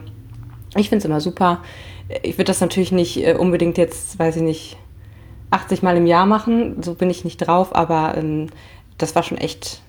Ich 0.76 0.88
finde 0.88 0.98
es 0.98 1.04
immer 1.04 1.20
super. 1.20 1.62
Ich 2.22 2.34
würde 2.34 2.44
das 2.44 2.60
natürlich 2.60 2.92
nicht 2.92 3.24
äh, 3.24 3.34
unbedingt 3.34 3.78
jetzt, 3.78 4.18
weiß 4.18 4.36
ich 4.36 4.42
nicht, 4.42 4.76
80 5.50 5.82
Mal 5.82 5.96
im 5.96 6.06
Jahr 6.06 6.26
machen. 6.26 6.82
So 6.82 6.94
bin 6.94 7.10
ich 7.10 7.24
nicht 7.24 7.38
drauf, 7.38 7.74
aber 7.74 8.14
ähm, 8.16 8.48
das 8.98 9.14
war 9.14 9.22
schon 9.22 9.38
echt 9.38 9.82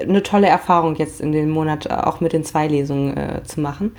eine 0.00 0.22
tolle 0.22 0.46
Erfahrung 0.46 0.94
jetzt 0.94 1.20
in 1.20 1.32
dem 1.32 1.50
Monat 1.50 1.86
äh, 1.86 1.94
auch 1.94 2.20
mit 2.20 2.32
den 2.32 2.44
zwei 2.44 2.68
Lesungen 2.68 3.16
äh, 3.16 3.42
zu 3.42 3.60
machen 3.60 3.92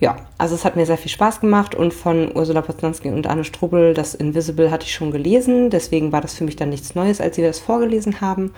ja, 0.00 0.16
also 0.38 0.54
es 0.54 0.64
hat 0.64 0.76
mir 0.76 0.86
sehr 0.86 0.98
viel 0.98 1.10
Spaß 1.10 1.40
gemacht 1.40 1.74
und 1.74 1.92
von 1.92 2.34
Ursula 2.34 2.62
Poznanski 2.62 3.08
und 3.08 3.26
Anne 3.26 3.44
Strubel, 3.44 3.94
das 3.94 4.14
Invisible 4.14 4.70
hatte 4.70 4.86
ich 4.86 4.94
schon 4.94 5.10
gelesen, 5.10 5.70
deswegen 5.70 6.12
war 6.12 6.20
das 6.20 6.34
für 6.34 6.44
mich 6.44 6.56
dann 6.56 6.68
nichts 6.68 6.94
Neues, 6.94 7.20
als 7.20 7.36
sie 7.36 7.42
das 7.42 7.58
vorgelesen 7.58 8.20
haben. 8.20 8.52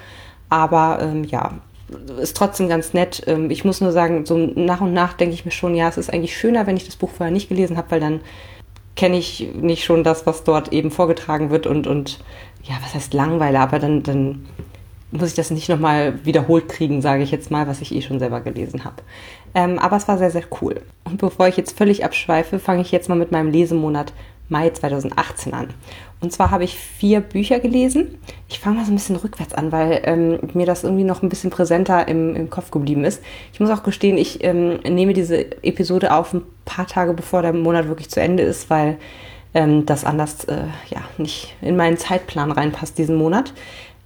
Aber 0.50 0.98
ähm, 1.00 1.24
ja, 1.24 1.60
ist 2.20 2.36
trotzdem 2.36 2.68
ganz 2.68 2.92
nett. 2.92 3.22
Ähm, 3.26 3.50
ich 3.50 3.64
muss 3.64 3.80
nur 3.80 3.92
sagen, 3.92 4.26
so 4.26 4.36
nach 4.36 4.80
und 4.80 4.92
nach 4.92 5.14
denke 5.14 5.34
ich 5.34 5.44
mir 5.44 5.50
schon, 5.50 5.74
ja, 5.74 5.88
es 5.88 5.96
ist 5.96 6.12
eigentlich 6.12 6.36
schöner, 6.36 6.66
wenn 6.66 6.76
ich 6.76 6.86
das 6.86 6.96
Buch 6.96 7.10
vorher 7.10 7.32
nicht 7.32 7.48
gelesen 7.48 7.76
habe, 7.76 7.90
weil 7.92 8.00
dann 8.00 8.20
kenne 8.96 9.16
ich 9.16 9.48
nicht 9.54 9.84
schon 9.84 10.04
das, 10.04 10.26
was 10.26 10.44
dort 10.44 10.72
eben 10.72 10.90
vorgetragen 10.90 11.50
wird 11.50 11.66
und, 11.66 11.86
und 11.86 12.22
ja, 12.64 12.74
was 12.82 12.94
heißt 12.94 13.14
Langweile, 13.14 13.60
aber 13.60 13.78
dann, 13.78 14.02
dann 14.02 14.46
muss 15.12 15.30
ich 15.30 15.34
das 15.34 15.50
nicht 15.50 15.68
nochmal 15.68 16.24
wiederholt 16.24 16.68
kriegen, 16.68 17.02
sage 17.02 17.22
ich 17.22 17.30
jetzt 17.30 17.50
mal, 17.50 17.66
was 17.66 17.80
ich 17.80 17.94
eh 17.94 18.02
schon 18.02 18.18
selber 18.18 18.40
gelesen 18.40 18.84
habe. 18.84 18.96
Ähm, 19.54 19.78
aber 19.78 19.96
es 19.96 20.08
war 20.08 20.18
sehr, 20.18 20.30
sehr 20.30 20.44
cool. 20.60 20.80
Und 21.04 21.18
bevor 21.18 21.48
ich 21.48 21.56
jetzt 21.56 21.76
völlig 21.76 22.04
abschweife, 22.04 22.58
fange 22.58 22.82
ich 22.82 22.92
jetzt 22.92 23.08
mal 23.08 23.18
mit 23.18 23.32
meinem 23.32 23.50
Lesemonat 23.50 24.12
Mai 24.48 24.70
2018 24.70 25.54
an. 25.54 25.68
Und 26.20 26.32
zwar 26.32 26.50
habe 26.50 26.64
ich 26.64 26.76
vier 26.76 27.20
Bücher 27.20 27.60
gelesen. 27.60 28.18
Ich 28.48 28.58
fange 28.58 28.76
mal 28.76 28.84
so 28.84 28.92
ein 28.92 28.96
bisschen 28.96 29.16
rückwärts 29.16 29.54
an, 29.54 29.72
weil 29.72 30.02
ähm, 30.04 30.38
mir 30.52 30.66
das 30.66 30.84
irgendwie 30.84 31.04
noch 31.04 31.22
ein 31.22 31.30
bisschen 31.30 31.50
präsenter 31.50 32.08
im, 32.08 32.36
im 32.36 32.50
Kopf 32.50 32.70
geblieben 32.70 33.04
ist. 33.04 33.22
Ich 33.52 33.60
muss 33.60 33.70
auch 33.70 33.82
gestehen, 33.82 34.18
ich 34.18 34.44
ähm, 34.44 34.80
nehme 34.80 35.14
diese 35.14 35.62
Episode 35.62 36.12
auf 36.12 36.34
ein 36.34 36.42
paar 36.64 36.86
Tage 36.86 37.14
bevor 37.14 37.42
der 37.42 37.54
Monat 37.54 37.88
wirklich 37.88 38.10
zu 38.10 38.20
Ende 38.20 38.42
ist, 38.42 38.68
weil 38.68 38.98
ähm, 39.54 39.86
das 39.86 40.04
anders 40.04 40.44
äh, 40.44 40.64
ja 40.90 41.00
nicht 41.16 41.54
in 41.62 41.76
meinen 41.76 41.96
Zeitplan 41.96 42.52
reinpasst 42.52 42.98
diesen 42.98 43.16
Monat. 43.16 43.54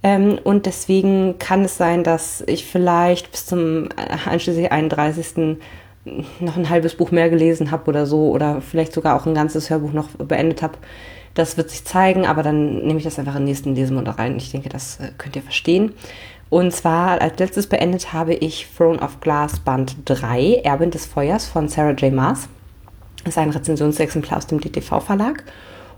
Ähm, 0.05 0.37
und 0.43 0.67
deswegen 0.67 1.39
kann 1.39 1.65
es 1.65 1.77
sein, 1.77 2.03
dass 2.03 2.43
ich 2.45 2.67
vielleicht 2.67 3.31
bis 3.31 3.47
zum 3.47 3.89
äh, 3.97 4.29
einschließlich 4.29 4.71
31. 4.71 5.57
noch 6.39 6.55
ein 6.55 6.69
halbes 6.69 6.93
Buch 6.93 7.09
mehr 7.09 7.31
gelesen 7.31 7.71
habe 7.71 7.89
oder 7.89 8.05
so 8.05 8.29
oder 8.29 8.61
vielleicht 8.61 8.93
sogar 8.93 9.19
auch 9.19 9.25
ein 9.25 9.33
ganzes 9.33 9.71
Hörbuch 9.71 9.93
noch 9.93 10.09
beendet 10.09 10.61
habe. 10.61 10.77
Das 11.33 11.57
wird 11.57 11.71
sich 11.71 11.85
zeigen, 11.85 12.27
aber 12.27 12.43
dann 12.43 12.85
nehme 12.85 12.99
ich 12.99 13.03
das 13.03 13.17
einfach 13.17 13.33
in 13.33 13.41
den 13.41 13.45
nächsten 13.45 13.73
Lesemonat 13.73 14.19
rein. 14.19 14.37
Ich 14.37 14.51
denke, 14.51 14.69
das 14.69 14.99
äh, 14.99 15.09
könnt 15.17 15.35
ihr 15.35 15.41
verstehen. 15.41 15.93
Und 16.51 16.71
zwar 16.71 17.19
als 17.19 17.39
letztes 17.39 17.65
beendet 17.65 18.13
habe 18.13 18.35
ich 18.35 18.67
Throne 18.77 18.99
of 18.99 19.21
Glass 19.21 19.59
Band 19.59 19.95
3, 20.05 20.61
Erbin 20.63 20.91
des 20.91 21.07
Feuers 21.07 21.47
von 21.47 21.67
Sarah 21.67 21.93
J. 21.93 22.13
Maas. 22.13 22.47
Das 23.23 23.33
ist 23.33 23.37
ein 23.39 23.49
Rezensionsexemplar 23.49 24.37
aus 24.37 24.45
dem 24.45 24.61
DTV 24.61 24.99
Verlag. 24.99 25.43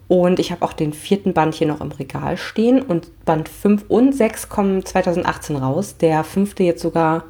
Und 0.08 0.40
ich 0.40 0.52
habe 0.52 0.64
auch 0.64 0.74
den 0.74 0.94
vierten 0.94 1.34
Band 1.34 1.56
hier 1.56 1.68
noch 1.68 1.82
im 1.82 1.92
Regal 1.92 2.38
stehen. 2.38 2.82
Und 2.82 3.26
Band 3.26 3.50
5 3.50 3.86
und 3.90 4.16
6 4.16 4.50
kommen 4.50 4.86
2018 4.86 5.56
raus. 5.58 5.98
Der 5.98 6.24
fünfte 6.24 6.64
jetzt 6.64 6.82
sogar, 6.82 7.26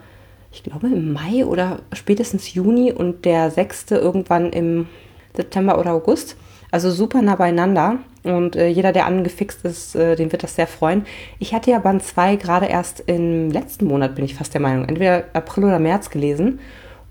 ich 0.52 0.64
glaube, 0.64 0.88
im 0.88 1.14
Mai 1.14 1.46
oder 1.46 1.80
spätestens 1.94 2.54
Juni 2.54 2.92
und 2.92 3.26
der 3.26 3.50
sechste 3.50 3.96
irgendwann 3.96 4.52
im 4.52 4.88
September 5.36 5.80
oder 5.80 5.94
August. 5.94 6.38
Also 6.70 6.92
super 6.92 7.22
nah 7.22 7.36
beieinander. 7.36 7.98
Und 8.24 8.56
äh, 8.56 8.68
jeder, 8.68 8.92
der 8.92 9.06
angefixt 9.08 9.66
ist, 9.66 9.96
äh, 9.96 10.16
den 10.16 10.32
wird 10.32 10.44
das 10.44 10.56
sehr 10.56 10.68
freuen. 10.68 11.06
Ich 11.40 11.54
hatte 11.54 11.72
ja 11.72 11.80
Band 11.80 12.04
2 12.04 12.36
gerade 12.36 12.68
erst 12.68 13.00
im 13.08 13.50
letzten 13.50 13.86
Monat, 13.86 14.16
bin 14.16 14.26
ich 14.26 14.36
fast 14.36 14.54
der 14.54 14.62
Meinung, 14.62 14.86
entweder 14.86 15.24
April 15.34 15.64
oder 15.64 15.80
März 15.80 16.10
gelesen 16.10 16.60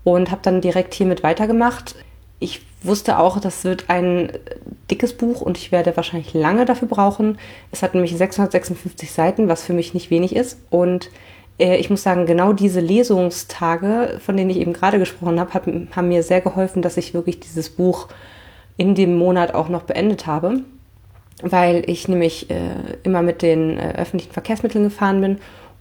und 0.03 0.29
habe 0.29 0.41
dann 0.43 0.61
direkt 0.61 0.93
hiermit 0.93 1.23
weitergemacht 1.23 1.95
ich 2.39 2.61
wusste 2.83 3.19
auch, 3.19 3.39
das 3.39 3.63
wird 3.63 3.85
ein 3.89 4.31
dickes 4.89 5.13
Buch 5.13 5.41
und 5.41 5.57
ich 5.57 5.71
werde 5.71 5.95
wahrscheinlich 5.95 6.33
lange 6.33 6.65
dafür 6.65 6.87
brauchen. 6.87 7.37
Es 7.71 7.83
hat 7.83 7.93
nämlich 7.93 8.15
656 8.15 9.11
Seiten, 9.11 9.47
was 9.47 9.63
für 9.63 9.73
mich 9.73 9.93
nicht 9.93 10.09
wenig 10.09 10.35
ist. 10.35 10.59
Und 10.69 11.09
äh, 11.59 11.77
ich 11.77 11.89
muss 11.89 12.03
sagen, 12.03 12.25
genau 12.25 12.53
diese 12.53 12.79
Lesungstage, 12.79 14.19
von 14.23 14.37
denen 14.37 14.49
ich 14.49 14.57
eben 14.57 14.73
gerade 14.73 14.99
gesprochen 14.99 15.39
habe, 15.39 15.87
haben 15.95 16.07
mir 16.07 16.23
sehr 16.23 16.41
geholfen, 16.41 16.81
dass 16.81 16.97
ich 16.97 17.13
wirklich 17.13 17.39
dieses 17.39 17.69
Buch 17.69 18.07
in 18.77 18.95
dem 18.95 19.17
Monat 19.17 19.53
auch 19.53 19.69
noch 19.69 19.83
beendet 19.83 20.27
habe, 20.27 20.61
weil 21.41 21.83
ich 21.89 22.07
nämlich 22.07 22.49
äh, 22.49 22.97
immer 23.03 23.23
mit 23.23 23.41
den 23.41 23.77
äh, 23.77 23.95
öffentlichen 23.97 24.31
Verkehrsmitteln 24.31 24.83
gefahren 24.83 25.19
bin 25.19 25.37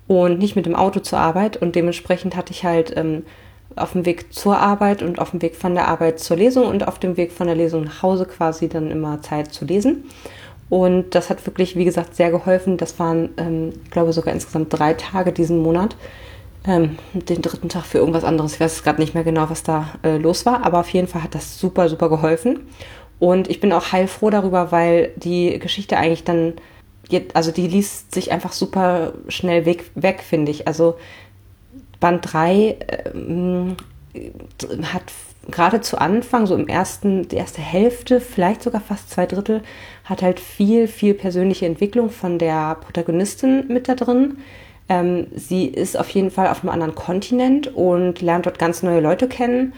und 0.07 0.39
nicht 0.39 0.57
mit 0.57 0.67
dem 0.67 0.75
Auto 0.75 1.01
zur 1.01 1.19
Arbeit 1.19 1.59
und 1.59 1.75
dementsprechend 1.75 2.37
hatte 2.37 2.53
ich 2.53 2.65
halt 2.65 2.97
ähm, 2.97 3.25
auf 3.77 3.93
dem 3.93 4.07
Weg 4.07 4.33
zur 4.33 4.59
Arbeit 4.59 5.03
und 5.03 5.19
auf 5.19 5.31
dem 5.31 5.43
Weg 5.43 5.55
von 5.55 5.75
der 5.75 5.89
Arbeit 5.89 6.19
zur 6.19 6.37
Lesung 6.37 6.67
und 6.67 6.89
auf 6.89 6.99
dem 6.99 7.17
Weg 7.17 7.33
von 7.33 7.47
der 7.47 7.57
Lesung 7.57 7.85
nach 7.85 8.03
Hause 8.03 8.27
quasi 8.27 8.69
dann 8.69 8.91
immer 8.91 9.21
Zeit 9.23 9.53
zu 9.53 9.65
lesen. 9.65 10.05
Und 10.69 11.15
das 11.15 11.31
hat 11.31 11.47
wirklich, 11.47 11.77
wie 11.77 11.85
gesagt, 11.85 12.17
sehr 12.17 12.31
geholfen. 12.31 12.77
Das 12.77 12.99
waren, 12.99 13.31
ähm, 13.37 13.73
ich 13.85 13.91
glaube, 13.91 14.13
sogar 14.13 14.35
insgesamt 14.35 14.77
drei 14.77 14.95
Tage 14.95 15.33
diesen 15.33 15.59
Monat. 15.59 15.97
Ähm, 16.67 16.99
den 17.13 17.43
dritten 17.43 17.69
Tag 17.69 17.85
für 17.85 17.99
irgendwas 17.99 18.25
anderes. 18.25 18.55
Ich 18.55 18.61
weiß 18.61 18.83
gerade 18.83 19.01
nicht 19.01 19.15
mehr 19.15 19.23
genau, 19.23 19.49
was 19.49 19.63
da 19.63 19.91
äh, 20.03 20.17
los 20.17 20.45
war, 20.47 20.67
aber 20.67 20.81
auf 20.81 20.89
jeden 20.89 21.07
Fall 21.07 21.23
hat 21.23 21.37
das 21.37 21.61
super, 21.61 21.89
super 21.89 22.09
geholfen. 22.09 22.67
Und 23.21 23.49
ich 23.49 23.61
bin 23.61 23.73
auch 23.73 23.93
heilfroh 23.93 24.31
darüber, 24.31 24.73
weil 24.73 25.13
die 25.17 25.59
Geschichte 25.61 25.97
eigentlich 25.97 26.25
dann, 26.25 26.55
also 27.35 27.53
die 27.53 27.69
liest 27.69 28.13
sich 28.13 28.33
einfach 28.33 28.53
super 28.53 29.13
schnell 29.29 29.65
weg, 29.65 29.85
weg 29.95 30.23
finde 30.23 30.51
ich. 30.51 30.67
Also 30.67 30.97
Band 32.07 32.33
3 32.33 32.77
ähm, 33.15 33.77
hat 34.95 35.13
gerade 35.51 35.81
zu 35.81 36.01
Anfang, 36.01 36.47
so 36.47 36.55
im 36.55 36.69
ersten, 36.69 37.27
die 37.27 37.35
erste 37.35 37.61
Hälfte, 37.61 38.21
vielleicht 38.21 38.63
sogar 38.63 38.81
fast 38.81 39.11
zwei 39.11 39.27
Drittel, 39.27 39.61
hat 40.05 40.23
halt 40.23 40.39
viel, 40.39 40.87
viel 40.87 41.15
persönliche 41.15 41.67
Entwicklung 41.67 42.11
von 42.11 42.39
der 42.39 42.77
Protagonistin 42.77 43.67
mit 43.67 43.89
da 43.89 43.97
drin. 43.97 44.39
Ähm, 44.89 45.27
sie 45.35 45.67
ist 45.67 45.99
auf 45.99 46.09
jeden 46.11 46.31
Fall 46.31 46.47
auf 46.47 46.63
einem 46.63 46.71
anderen 46.71 46.95
Kontinent 46.95 47.75
und 47.75 48.23
lernt 48.23 48.47
dort 48.47 48.61
ganz 48.61 48.85
neue 48.85 49.01
Leute 49.01 49.27
kennen 49.27 49.73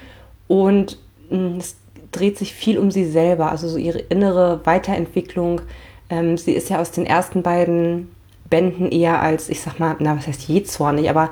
und 0.48 0.98
mh, 1.30 1.38
mm, 1.38 1.56
es 1.56 1.76
dreht 2.12 2.36
sich 2.36 2.52
viel 2.52 2.76
um 2.76 2.90
sie 2.90 3.06
selber, 3.06 3.50
also 3.50 3.68
so 3.68 3.78
ihre 3.78 4.00
innere 4.00 4.60
Weiterentwicklung. 4.64 5.62
Ähm, 6.10 6.36
sie 6.36 6.52
ist 6.52 6.68
ja 6.68 6.78
aus 6.78 6.90
den 6.90 7.06
ersten 7.06 7.42
beiden 7.42 8.10
Bänden 8.50 8.90
eher 8.92 9.22
als, 9.22 9.48
ich 9.48 9.62
sag 9.62 9.78
mal, 9.78 9.96
na, 9.98 10.14
was 10.14 10.26
heißt 10.26 10.42
je 10.42 10.62
zornig, 10.64 11.08
aber 11.08 11.30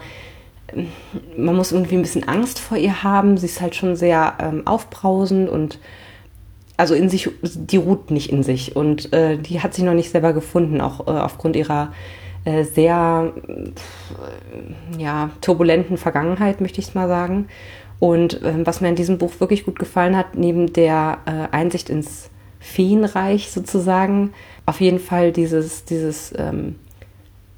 man 1.36 1.54
muss 1.54 1.72
irgendwie 1.72 1.96
ein 1.96 2.02
bisschen 2.02 2.28
Angst 2.28 2.58
vor 2.58 2.76
ihr 2.76 3.02
haben. 3.02 3.36
Sie 3.36 3.46
ist 3.46 3.60
halt 3.60 3.74
schon 3.74 3.96
sehr 3.96 4.34
ähm, 4.40 4.66
aufbrausend 4.66 5.48
und 5.48 5.78
also 6.76 6.94
in 6.94 7.08
sich, 7.08 7.30
die 7.42 7.78
ruht 7.78 8.10
nicht 8.10 8.30
in 8.30 8.42
sich 8.42 8.76
und 8.76 9.12
äh, 9.12 9.38
die 9.38 9.60
hat 9.60 9.74
sich 9.74 9.84
noch 9.84 9.94
nicht 9.94 10.10
selber 10.10 10.32
gefunden, 10.32 10.80
auch 10.80 11.06
äh, 11.06 11.10
aufgrund 11.10 11.56
ihrer 11.56 11.92
äh, 12.44 12.64
sehr 12.64 13.32
ja, 14.98 15.30
turbulenten 15.40 15.96
Vergangenheit, 15.96 16.60
möchte 16.60 16.80
ich 16.80 16.88
es 16.88 16.94
mal 16.94 17.08
sagen. 17.08 17.48
Und 17.98 18.40
ähm, 18.44 18.66
was 18.66 18.80
mir 18.80 18.88
in 18.88 18.94
diesem 18.94 19.16
Buch 19.16 19.32
wirklich 19.38 19.64
gut 19.64 19.78
gefallen 19.78 20.16
hat, 20.16 20.34
neben 20.34 20.72
der 20.72 21.18
äh, 21.24 21.54
Einsicht 21.54 21.88
ins 21.88 22.30
Feenreich 22.60 23.50
sozusagen, 23.50 24.32
auf 24.66 24.80
jeden 24.80 24.98
Fall 24.98 25.32
dieses, 25.32 25.84
dieses 25.84 26.34
ähm, 26.36 26.76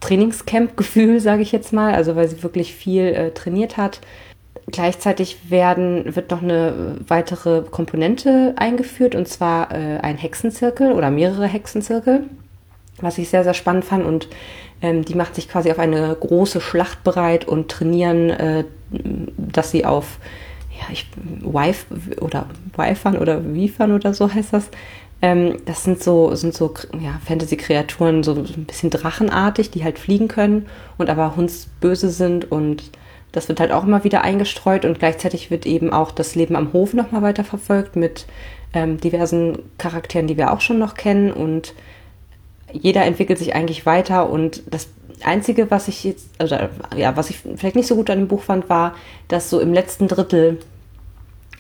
Trainingscamp-Gefühl, 0.01 1.21
sage 1.29 1.43
ich 1.43 1.53
jetzt 1.53 1.73
mal, 1.73 1.95
also 1.95 2.17
weil 2.17 2.29
sie 2.29 2.43
wirklich 2.43 2.75
viel 2.75 3.07
äh, 3.07 3.31
trainiert 3.31 3.77
hat. 3.77 4.01
Gleichzeitig 4.71 5.51
werden, 5.51 6.15
wird 6.15 6.31
noch 6.31 6.43
eine 6.43 6.97
weitere 7.07 7.63
Komponente 7.63 8.55
eingeführt, 8.57 9.15
und 9.15 9.27
zwar 9.27 9.73
äh, 9.73 9.99
ein 9.99 10.19
Hexenzirkel 10.19 10.93
oder 10.93 11.11
mehrere 11.11 11.47
Hexenzirkel, 11.47 12.25
was 13.01 13.17
ich 13.17 13.31
sehr, 13.31 13.45
sehr 13.45 13.55
spannend 13.55 13.87
fand. 13.87 14.05
Und 14.05 14.29
ähm, 14.83 15.05
die 15.05 15.15
macht 15.15 15.35
sich 15.35 15.49
quasi 15.49 15.71
auf 15.71 15.79
eine 15.79 16.15
große 16.15 16.61
Schlacht 16.61 17.03
bereit 17.03 17.47
und 17.47 17.71
trainieren, 17.71 18.31
äh, 18.31 18.65
dass 19.37 19.71
sie 19.71 19.85
auf 19.85 20.19
ja, 20.79 20.93
ich, 20.93 21.07
Wife 21.41 21.87
oder 22.21 22.47
Wifern 22.77 23.19
oder 23.19 23.55
Wiefern 23.55 23.93
oder 23.93 24.15
so 24.15 24.33
heißt 24.33 24.53
das, 24.53 24.69
ähm, 25.21 25.57
das 25.65 25.85
sind 25.85 26.03
so, 26.03 26.35
sind 26.35 26.55
so 26.55 26.73
ja, 27.01 27.21
Fantasy-Kreaturen, 27.27 28.23
so, 28.23 28.35
ein 28.35 28.65
bisschen 28.67 28.91
drachenartig, 28.91 29.71
die 29.71 29.85
halt 29.85 29.99
fliegen 29.99 30.29
können 30.29 30.67
und 30.97 31.11
aber 31.11 31.37
hundsböse 31.37 32.11
sind 32.11 32.51
und 32.51 32.91
das 33.33 33.49
wird 33.49 33.61
halt 33.61 33.73
auch 33.73 33.85
immer 33.85 34.05
wieder 34.05 34.23
eingestreut 34.23 34.85
und 34.85 34.99
gleichzeitig 34.99 35.51
wird 35.51 35.67
eben 35.67 35.93
auch 35.93 36.13
das 36.13 36.35
Leben 36.35 36.57
am 36.57 36.73
Hof 36.73 36.95
nochmal 36.95 37.23
weiter 37.23 37.45
verfolgt 37.45 37.97
mit 37.97 38.27
ähm, 38.73 38.99
diversen 38.99 39.59
Charakteren, 39.77 40.27
die 40.27 40.37
wir 40.37 40.53
auch 40.53 40.61
schon 40.61 40.79
noch 40.79 40.95
kennen 40.95 41.33
und 41.33 41.75
jeder 42.73 43.05
entwickelt 43.05 43.39
sich 43.39 43.55
eigentlich 43.55 43.87
weiter 43.87 44.31
und 44.31 44.63
das 44.71 44.89
Einzige, 45.25 45.71
was 45.71 45.89
ich 45.89 46.05
jetzt, 46.05 46.29
also 46.39 46.57
ja, 46.97 47.17
was 47.17 47.31
ich 47.31 47.39
vielleicht 47.57 47.77
nicht 47.77 47.89
so 47.89 47.97
gut 47.97 48.11
an 48.11 48.19
dem 48.19 48.29
Buch 48.29 48.43
fand, 48.43 48.69
war, 48.69 48.95
dass 49.27 49.51
so 49.51 49.59
im 49.59 49.73
letzten 49.73 50.07
Drittel 50.07 50.59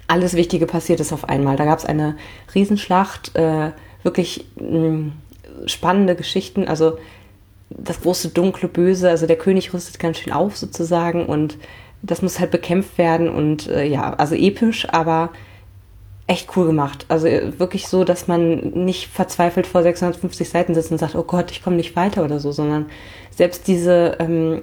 alles 0.08 0.34
Wichtige 0.34 0.66
passiert 0.66 1.00
ist 1.00 1.12
auf 1.12 1.28
einmal. 1.28 1.56
Da 1.56 1.64
gab 1.64 1.78
es 1.78 1.84
eine 1.84 2.16
Riesenschlacht, 2.54 3.36
äh, 3.36 3.70
wirklich 4.02 4.46
mh, 4.56 4.78
mm, 4.78 5.12
spannende 5.66 6.16
Geschichten. 6.16 6.66
Also 6.66 6.98
das 7.70 8.00
große 8.00 8.30
dunkle 8.30 8.68
Böse, 8.68 9.10
also 9.10 9.26
der 9.26 9.36
König 9.36 9.72
rüstet 9.72 9.98
ganz 9.98 10.18
schön 10.18 10.32
auf 10.32 10.56
sozusagen 10.56 11.26
und 11.26 11.58
das 12.02 12.22
muss 12.22 12.40
halt 12.40 12.50
bekämpft 12.50 12.96
werden 12.96 13.28
und 13.28 13.68
äh, 13.68 13.84
ja, 13.84 14.14
also 14.14 14.34
episch, 14.34 14.88
aber 14.88 15.30
echt 16.26 16.56
cool 16.56 16.66
gemacht. 16.66 17.06
Also 17.08 17.26
äh, 17.26 17.58
wirklich 17.58 17.88
so, 17.88 18.04
dass 18.04 18.28
man 18.28 18.84
nicht 18.84 19.08
verzweifelt 19.08 19.66
vor 19.66 19.82
650 19.82 20.48
Seiten 20.48 20.74
sitzt 20.74 20.90
und 20.92 20.98
sagt, 20.98 21.16
oh 21.16 21.24
Gott, 21.24 21.50
ich 21.50 21.62
komme 21.62 21.76
nicht 21.76 21.96
weiter 21.96 22.24
oder 22.24 22.38
so, 22.38 22.52
sondern 22.52 22.86
selbst 23.30 23.66
diese 23.66 24.16
ähm, 24.20 24.62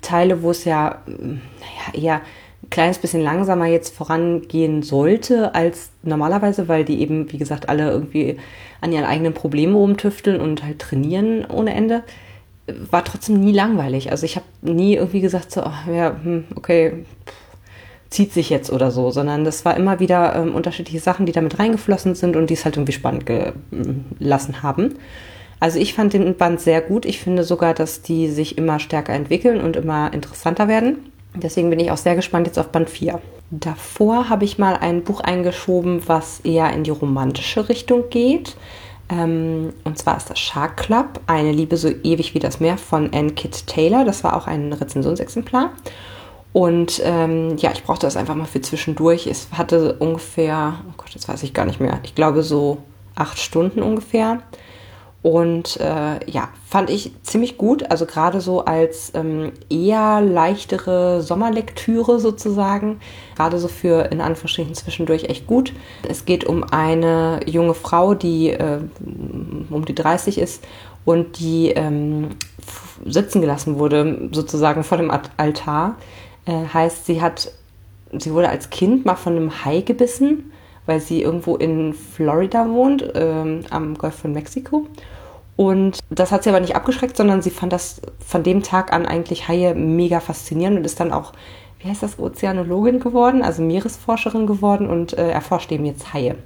Teile, 0.00 0.42
wo 0.42 0.50
es 0.50 0.64
ja, 0.64 1.02
naja, 1.06 1.92
eher 1.94 2.20
kleines 2.68 2.98
bisschen 2.98 3.22
langsamer 3.22 3.66
jetzt 3.66 3.94
vorangehen 3.94 4.82
sollte 4.82 5.54
als 5.54 5.90
normalerweise, 6.02 6.68
weil 6.68 6.84
die 6.84 7.00
eben, 7.00 7.32
wie 7.32 7.38
gesagt, 7.38 7.68
alle 7.68 7.90
irgendwie 7.90 8.38
an 8.80 8.92
ihren 8.92 9.04
eigenen 9.04 9.32
Problemen 9.32 9.74
rumtüfteln 9.74 10.40
und 10.40 10.62
halt 10.62 10.78
trainieren 10.78 11.46
ohne 11.46 11.74
Ende, 11.74 12.02
war 12.90 13.04
trotzdem 13.04 13.40
nie 13.40 13.52
langweilig. 13.52 14.10
Also 14.10 14.26
ich 14.26 14.36
habe 14.36 14.46
nie 14.62 14.94
irgendwie 14.94 15.20
gesagt, 15.20 15.50
so, 15.50 15.62
oh, 15.62 15.92
ja, 15.92 16.16
hm, 16.22 16.44
okay, 16.54 17.04
zieht 18.10 18.32
sich 18.32 18.50
jetzt 18.50 18.70
oder 18.70 18.90
so, 18.90 19.10
sondern 19.10 19.44
das 19.44 19.64
war 19.64 19.76
immer 19.76 20.00
wieder 20.00 20.34
ähm, 20.34 20.54
unterschiedliche 20.54 21.00
Sachen, 21.00 21.26
die 21.26 21.32
damit 21.32 21.58
reingeflossen 21.58 22.14
sind 22.14 22.36
und 22.36 22.50
die 22.50 22.54
es 22.54 22.64
halt 22.64 22.76
irgendwie 22.76 22.92
spannend 22.92 23.24
gelassen 23.26 24.62
haben. 24.62 24.96
Also 25.60 25.78
ich 25.78 25.94
fand 25.94 26.14
den 26.14 26.36
Band 26.36 26.60
sehr 26.60 26.80
gut. 26.80 27.04
Ich 27.04 27.20
finde 27.20 27.44
sogar, 27.44 27.74
dass 27.74 28.02
die 28.02 28.28
sich 28.28 28.58
immer 28.58 28.80
stärker 28.80 29.12
entwickeln 29.12 29.60
und 29.60 29.76
immer 29.76 30.12
interessanter 30.12 30.68
werden. 30.68 31.09
Deswegen 31.34 31.70
bin 31.70 31.80
ich 31.80 31.90
auch 31.90 31.96
sehr 31.96 32.16
gespannt 32.16 32.46
jetzt 32.46 32.58
auf 32.58 32.68
Band 32.68 32.90
4. 32.90 33.20
Davor 33.50 34.28
habe 34.28 34.44
ich 34.44 34.58
mal 34.58 34.76
ein 34.76 35.02
Buch 35.02 35.20
eingeschoben, 35.20 36.02
was 36.06 36.40
eher 36.40 36.72
in 36.72 36.84
die 36.84 36.90
romantische 36.90 37.68
Richtung 37.68 38.10
geht. 38.10 38.56
Ähm, 39.08 39.72
und 39.84 39.98
zwar 39.98 40.16
ist 40.16 40.30
das 40.30 40.38
Shark 40.38 40.76
Club, 40.76 41.20
eine 41.26 41.52
Liebe 41.52 41.76
so 41.76 41.88
ewig 41.88 42.34
wie 42.34 42.38
das 42.38 42.60
Meer 42.60 42.78
von 42.78 43.12
Anne 43.12 43.32
Kitt 43.32 43.66
Taylor. 43.66 44.04
Das 44.04 44.22
war 44.22 44.36
auch 44.36 44.46
ein 44.46 44.72
Rezensionsexemplar. 44.72 45.70
Und 46.52 47.00
ähm, 47.04 47.56
ja, 47.58 47.70
ich 47.72 47.84
brauchte 47.84 48.06
das 48.06 48.16
einfach 48.16 48.34
mal 48.34 48.44
für 48.44 48.60
zwischendurch. 48.60 49.26
Es 49.26 49.48
hatte 49.52 49.94
ungefähr, 49.94 50.74
oh 50.88 50.94
Gott, 50.96 51.14
das 51.14 51.28
weiß 51.28 51.42
ich 51.42 51.54
gar 51.54 51.64
nicht 51.64 51.80
mehr, 51.80 52.00
ich 52.02 52.14
glaube 52.14 52.42
so 52.42 52.78
acht 53.14 53.38
Stunden 53.38 53.82
ungefähr. 53.82 54.42
Und 55.22 55.78
äh, 55.80 56.30
ja, 56.30 56.48
fand 56.66 56.88
ich 56.88 57.12
ziemlich 57.22 57.58
gut. 57.58 57.90
Also 57.90 58.06
gerade 58.06 58.40
so 58.40 58.64
als 58.64 59.12
ähm, 59.14 59.52
eher 59.68 60.22
leichtere 60.22 61.20
Sommerlektüre 61.20 62.18
sozusagen. 62.20 63.00
Gerade 63.36 63.58
so 63.58 63.68
für 63.68 64.10
in 64.10 64.22
Anführungsstrichen 64.22 64.74
zwischendurch 64.74 65.24
echt 65.24 65.46
gut. 65.46 65.74
Es 66.08 66.24
geht 66.24 66.44
um 66.44 66.64
eine 66.64 67.40
junge 67.44 67.74
Frau, 67.74 68.14
die 68.14 68.50
äh, 68.50 68.80
um 69.68 69.84
die 69.84 69.94
30 69.94 70.38
ist 70.38 70.64
und 71.04 71.38
die 71.38 71.68
ähm, 71.68 72.30
sitzen 73.04 73.42
gelassen 73.42 73.78
wurde, 73.78 74.30
sozusagen 74.32 74.84
vor 74.84 74.96
dem 74.96 75.10
Altar. 75.36 75.96
Äh, 76.46 76.64
heißt, 76.72 77.04
sie 77.04 77.20
hat, 77.20 77.52
sie 78.18 78.32
wurde 78.32 78.48
als 78.48 78.70
Kind 78.70 79.04
mal 79.04 79.16
von 79.16 79.36
einem 79.36 79.64
Hai 79.66 79.82
gebissen 79.82 80.50
weil 80.86 81.00
sie 81.00 81.22
irgendwo 81.22 81.56
in 81.56 81.94
Florida 81.94 82.68
wohnt, 82.68 83.12
ähm, 83.14 83.60
am 83.70 83.96
Golf 83.96 84.16
von 84.16 84.32
Mexiko. 84.32 84.86
Und 85.56 85.98
das 86.08 86.32
hat 86.32 86.42
sie 86.42 86.48
aber 86.48 86.60
nicht 86.60 86.74
abgeschreckt, 86.74 87.16
sondern 87.16 87.42
sie 87.42 87.50
fand 87.50 87.72
das 87.72 88.00
von 88.26 88.42
dem 88.42 88.62
Tag 88.62 88.92
an 88.92 89.04
eigentlich 89.04 89.46
Haie 89.46 89.74
mega 89.74 90.20
faszinierend 90.20 90.78
und 90.78 90.84
ist 90.84 91.00
dann 91.00 91.12
auch, 91.12 91.32
wie 91.80 91.88
heißt 91.88 92.02
das, 92.02 92.18
Ozeanologin 92.18 92.98
geworden, 92.98 93.42
also 93.42 93.62
Meeresforscherin 93.62 94.46
geworden 94.46 94.88
und 94.88 95.18
äh, 95.18 95.30
erforscht 95.30 95.70
eben 95.70 95.84
jetzt 95.84 96.14
Haie. 96.14 96.36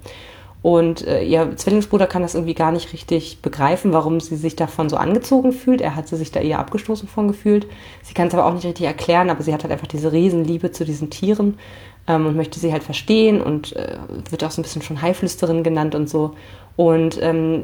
Und 0.64 1.06
äh, 1.06 1.22
ihr 1.22 1.56
Zwillingsbruder 1.56 2.06
kann 2.06 2.22
das 2.22 2.34
irgendwie 2.34 2.54
gar 2.54 2.72
nicht 2.72 2.94
richtig 2.94 3.42
begreifen, 3.42 3.92
warum 3.92 4.18
sie 4.18 4.34
sich 4.34 4.56
davon 4.56 4.88
so 4.88 4.96
angezogen 4.96 5.52
fühlt. 5.52 5.82
Er 5.82 5.94
hat 5.94 6.08
sie 6.08 6.16
sich 6.16 6.32
da 6.32 6.40
eher 6.40 6.58
abgestoßen 6.58 7.06
von 7.06 7.28
gefühlt. 7.28 7.66
Sie 8.02 8.14
kann 8.14 8.28
es 8.28 8.34
aber 8.34 8.46
auch 8.46 8.54
nicht 8.54 8.64
richtig 8.64 8.86
erklären, 8.86 9.28
aber 9.28 9.42
sie 9.42 9.52
hat 9.52 9.62
halt 9.62 9.72
einfach 9.72 9.86
diese 9.86 10.10
Riesenliebe 10.10 10.72
zu 10.72 10.86
diesen 10.86 11.10
Tieren 11.10 11.58
ähm, 12.06 12.26
und 12.26 12.36
möchte 12.36 12.60
sie 12.60 12.72
halt 12.72 12.82
verstehen 12.82 13.40
und 13.40 13.74
äh, 13.76 13.96
wird 14.30 14.44
auch 14.44 14.50
so 14.50 14.60
ein 14.60 14.64
bisschen 14.64 14.82
schon 14.82 15.02
Haiflüsterin 15.02 15.62
genannt 15.62 15.94
und 15.94 16.08
so. 16.08 16.34
Und 16.76 17.22
ähm, 17.22 17.62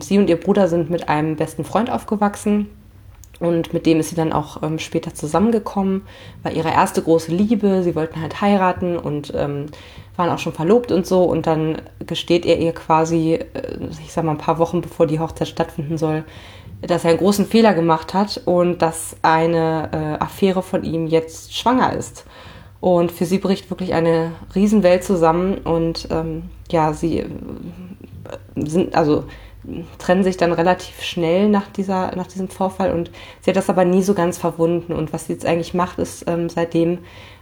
sie 0.00 0.18
und 0.18 0.28
ihr 0.28 0.38
Bruder 0.38 0.68
sind 0.68 0.90
mit 0.90 1.08
einem 1.08 1.36
besten 1.36 1.64
Freund 1.64 1.90
aufgewachsen 1.90 2.68
und 3.40 3.72
mit 3.72 3.86
dem 3.86 4.00
ist 4.00 4.10
sie 4.10 4.16
dann 4.16 4.32
auch 4.32 4.62
ähm, 4.62 4.78
später 4.78 5.14
zusammengekommen, 5.14 6.02
war 6.42 6.52
ihre 6.52 6.70
erste 6.70 7.02
große 7.02 7.30
Liebe. 7.30 7.82
Sie 7.82 7.94
wollten 7.94 8.20
halt 8.20 8.40
heiraten 8.40 8.96
und 8.96 9.32
ähm, 9.36 9.66
waren 10.16 10.30
auch 10.30 10.40
schon 10.40 10.52
verlobt 10.52 10.90
und 10.90 11.06
so. 11.06 11.22
Und 11.22 11.46
dann 11.46 11.80
gesteht 12.04 12.44
er 12.46 12.58
ihr 12.58 12.72
quasi, 12.72 13.34
äh, 13.34 13.78
ich 14.02 14.12
sag 14.12 14.24
mal 14.24 14.32
ein 14.32 14.38
paar 14.38 14.58
Wochen 14.58 14.80
bevor 14.80 15.06
die 15.06 15.20
Hochzeit 15.20 15.48
stattfinden 15.48 15.98
soll, 15.98 16.24
dass 16.82 17.04
er 17.04 17.10
einen 17.10 17.18
großen 17.18 17.46
Fehler 17.46 17.74
gemacht 17.74 18.12
hat 18.12 18.42
und 18.44 18.82
dass 18.82 19.16
eine 19.22 19.88
äh, 19.92 20.22
Affäre 20.22 20.62
von 20.62 20.82
ihm 20.82 21.06
jetzt 21.06 21.56
schwanger 21.56 21.92
ist. 21.92 22.24
Und 22.80 23.10
für 23.10 23.24
sie 23.24 23.38
bricht 23.38 23.70
wirklich 23.70 23.92
eine 23.94 24.32
Riesenwelt 24.54 25.02
zusammen 25.02 25.58
und 25.58 26.08
ähm, 26.10 26.44
ja, 26.70 26.92
sie 26.92 27.20
äh, 27.20 27.26
sind, 28.56 28.94
also 28.94 29.24
trennen 29.98 30.22
sich 30.22 30.36
dann 30.36 30.52
relativ 30.52 31.02
schnell 31.02 31.48
nach, 31.48 31.68
dieser, 31.68 32.14
nach 32.16 32.26
diesem 32.26 32.48
Vorfall 32.48 32.92
und 32.92 33.10
sie 33.40 33.50
hat 33.50 33.56
das 33.56 33.68
aber 33.68 33.84
nie 33.84 34.02
so 34.02 34.14
ganz 34.14 34.38
verwunden. 34.38 34.92
Und 34.92 35.12
was 35.12 35.26
sie 35.26 35.32
jetzt 35.32 35.44
eigentlich 35.44 35.74
macht, 35.74 35.98
ist, 35.98 36.24
ähm, 36.28 36.48
seitdem 36.48 36.98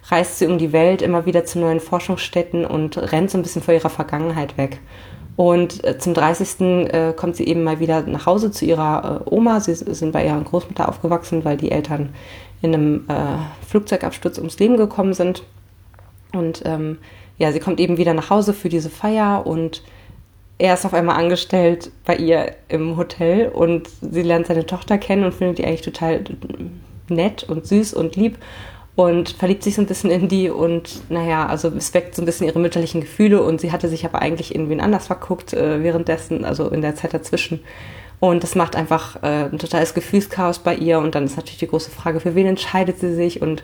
reist 0.08 0.38
sie 0.38 0.46
um 0.46 0.58
die 0.58 0.72
Welt 0.72 1.02
immer 1.02 1.26
wieder 1.26 1.44
zu 1.44 1.58
neuen 1.58 1.80
Forschungsstätten 1.80 2.64
und 2.64 2.96
rennt 3.12 3.30
so 3.30 3.38
ein 3.38 3.42
bisschen 3.42 3.62
vor 3.62 3.74
ihrer 3.74 3.90
Vergangenheit 3.90 4.56
weg. 4.56 4.80
Und 5.36 5.84
äh, 5.84 5.98
zum 5.98 6.14
30. 6.14 6.60
Äh, 6.60 7.12
kommt 7.14 7.36
sie 7.36 7.46
eben 7.46 7.62
mal 7.62 7.78
wieder 7.78 8.02
nach 8.02 8.26
Hause 8.26 8.50
zu 8.50 8.64
ihrer 8.64 9.22
äh, 9.26 9.30
Oma. 9.34 9.60
Sie 9.60 9.74
sind 9.74 10.12
bei 10.12 10.24
ihrer 10.24 10.40
Großmutter 10.40 10.88
aufgewachsen, 10.88 11.44
weil 11.44 11.56
die 11.56 11.70
Eltern 11.70 12.14
in 12.62 12.72
einem 12.72 13.04
Flugzeugabsturz 13.68 14.38
ums 14.38 14.58
Leben 14.58 14.78
gekommen 14.78 15.12
sind. 15.12 15.42
Und 16.32 16.62
ähm, 16.64 16.98
ja, 17.36 17.52
sie 17.52 17.60
kommt 17.60 17.80
eben 17.80 17.98
wieder 17.98 18.14
nach 18.14 18.30
Hause 18.30 18.54
für 18.54 18.70
diese 18.70 18.88
Feier 18.88 19.46
und 19.46 19.82
er 20.58 20.74
ist 20.74 20.86
auf 20.86 20.94
einmal 20.94 21.16
angestellt 21.16 21.90
bei 22.06 22.16
ihr 22.16 22.56
im 22.68 22.96
Hotel 22.96 23.48
und 23.48 23.88
sie 24.00 24.22
lernt 24.22 24.46
seine 24.46 24.64
Tochter 24.64 24.96
kennen 24.96 25.24
und 25.24 25.34
findet 25.34 25.58
die 25.58 25.66
eigentlich 25.66 25.82
total 25.82 26.24
nett 27.08 27.44
und 27.44 27.66
süß 27.66 27.92
und 27.92 28.16
lieb 28.16 28.38
und 28.96 29.28
verliebt 29.28 29.62
sich 29.62 29.74
so 29.74 29.82
ein 29.82 29.86
bisschen 29.86 30.10
in 30.10 30.26
die 30.26 30.48
und 30.48 31.02
naja, 31.10 31.46
also 31.46 31.68
es 31.68 31.92
weckt 31.92 32.14
so 32.14 32.22
ein 32.22 32.24
bisschen 32.24 32.46
ihre 32.46 32.58
mütterlichen 32.58 33.02
Gefühle 33.02 33.42
und 33.42 33.60
sie 33.60 33.70
hatte 33.70 33.88
sich 33.88 34.06
aber 34.06 34.22
eigentlich 34.22 34.54
in 34.54 34.70
wen 34.70 34.80
anders 34.80 35.06
verguckt 35.06 35.52
äh, 35.52 35.82
währenddessen, 35.82 36.44
also 36.44 36.68
in 36.70 36.80
der 36.80 36.96
Zeit 36.96 37.12
dazwischen. 37.12 37.60
Und 38.18 38.42
das 38.42 38.54
macht 38.54 38.74
einfach 38.74 39.22
äh, 39.22 39.44
ein 39.44 39.58
totales 39.58 39.92
Gefühlschaos 39.92 40.60
bei 40.60 40.74
ihr 40.74 40.98
und 40.98 41.14
dann 41.14 41.24
ist 41.24 41.36
natürlich 41.36 41.58
die 41.58 41.68
große 41.68 41.90
Frage, 41.90 42.20
für 42.20 42.34
wen 42.34 42.46
entscheidet 42.46 42.98
sie 42.98 43.14
sich 43.14 43.42
und 43.42 43.62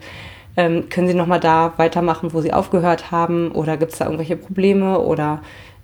ähm, 0.58 0.90
können 0.90 1.08
sie 1.08 1.14
nochmal 1.14 1.40
da 1.40 1.72
weitermachen, 1.78 2.34
wo 2.34 2.42
sie 2.42 2.52
aufgehört 2.52 3.10
haben 3.10 3.52
oder 3.52 3.78
gibt 3.78 3.92
es 3.92 3.98
da 3.98 4.04
irgendwelche 4.04 4.36
Probleme 4.36 4.98
oder 5.00 5.40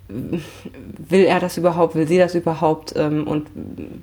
will 0.07 1.23
er 1.23 1.39
das 1.39 1.57
überhaupt, 1.57 1.95
will 1.95 2.07
sie 2.07 2.19
das 2.19 2.35
überhaupt 2.35 2.93
ähm, 2.95 3.27
und 3.27 3.47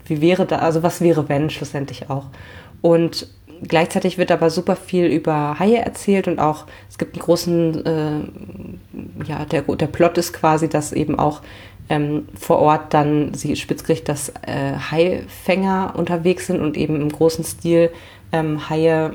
wie 0.06 0.20
wäre 0.20 0.44
da, 0.44 0.58
also 0.58 0.82
was 0.82 1.00
wäre 1.00 1.28
wenn 1.28 1.50
schlussendlich 1.50 2.10
auch. 2.10 2.26
Und 2.80 3.28
gleichzeitig 3.66 4.18
wird 4.18 4.30
aber 4.30 4.50
super 4.50 4.76
viel 4.76 5.06
über 5.06 5.58
Haie 5.58 5.78
erzählt 5.78 6.28
und 6.28 6.38
auch 6.38 6.66
es 6.88 6.98
gibt 6.98 7.14
einen 7.14 7.22
großen, 7.22 7.86
äh, 7.86 9.28
ja, 9.28 9.44
der, 9.44 9.62
der 9.62 9.86
Plot 9.86 10.18
ist 10.18 10.32
quasi, 10.32 10.68
dass 10.68 10.92
eben 10.92 11.18
auch 11.18 11.42
ähm, 11.88 12.28
vor 12.38 12.58
Ort 12.58 12.94
dann 12.94 13.34
sie 13.34 13.56
spitz 13.56 13.84
kriegt, 13.84 14.08
dass 14.08 14.30
äh, 14.42 14.74
Haifänger 14.90 15.94
unterwegs 15.96 16.46
sind 16.46 16.60
und 16.60 16.76
eben 16.76 17.00
im 17.00 17.10
großen 17.10 17.44
Stil 17.44 17.90
ähm, 18.32 18.68
Haie 18.68 19.14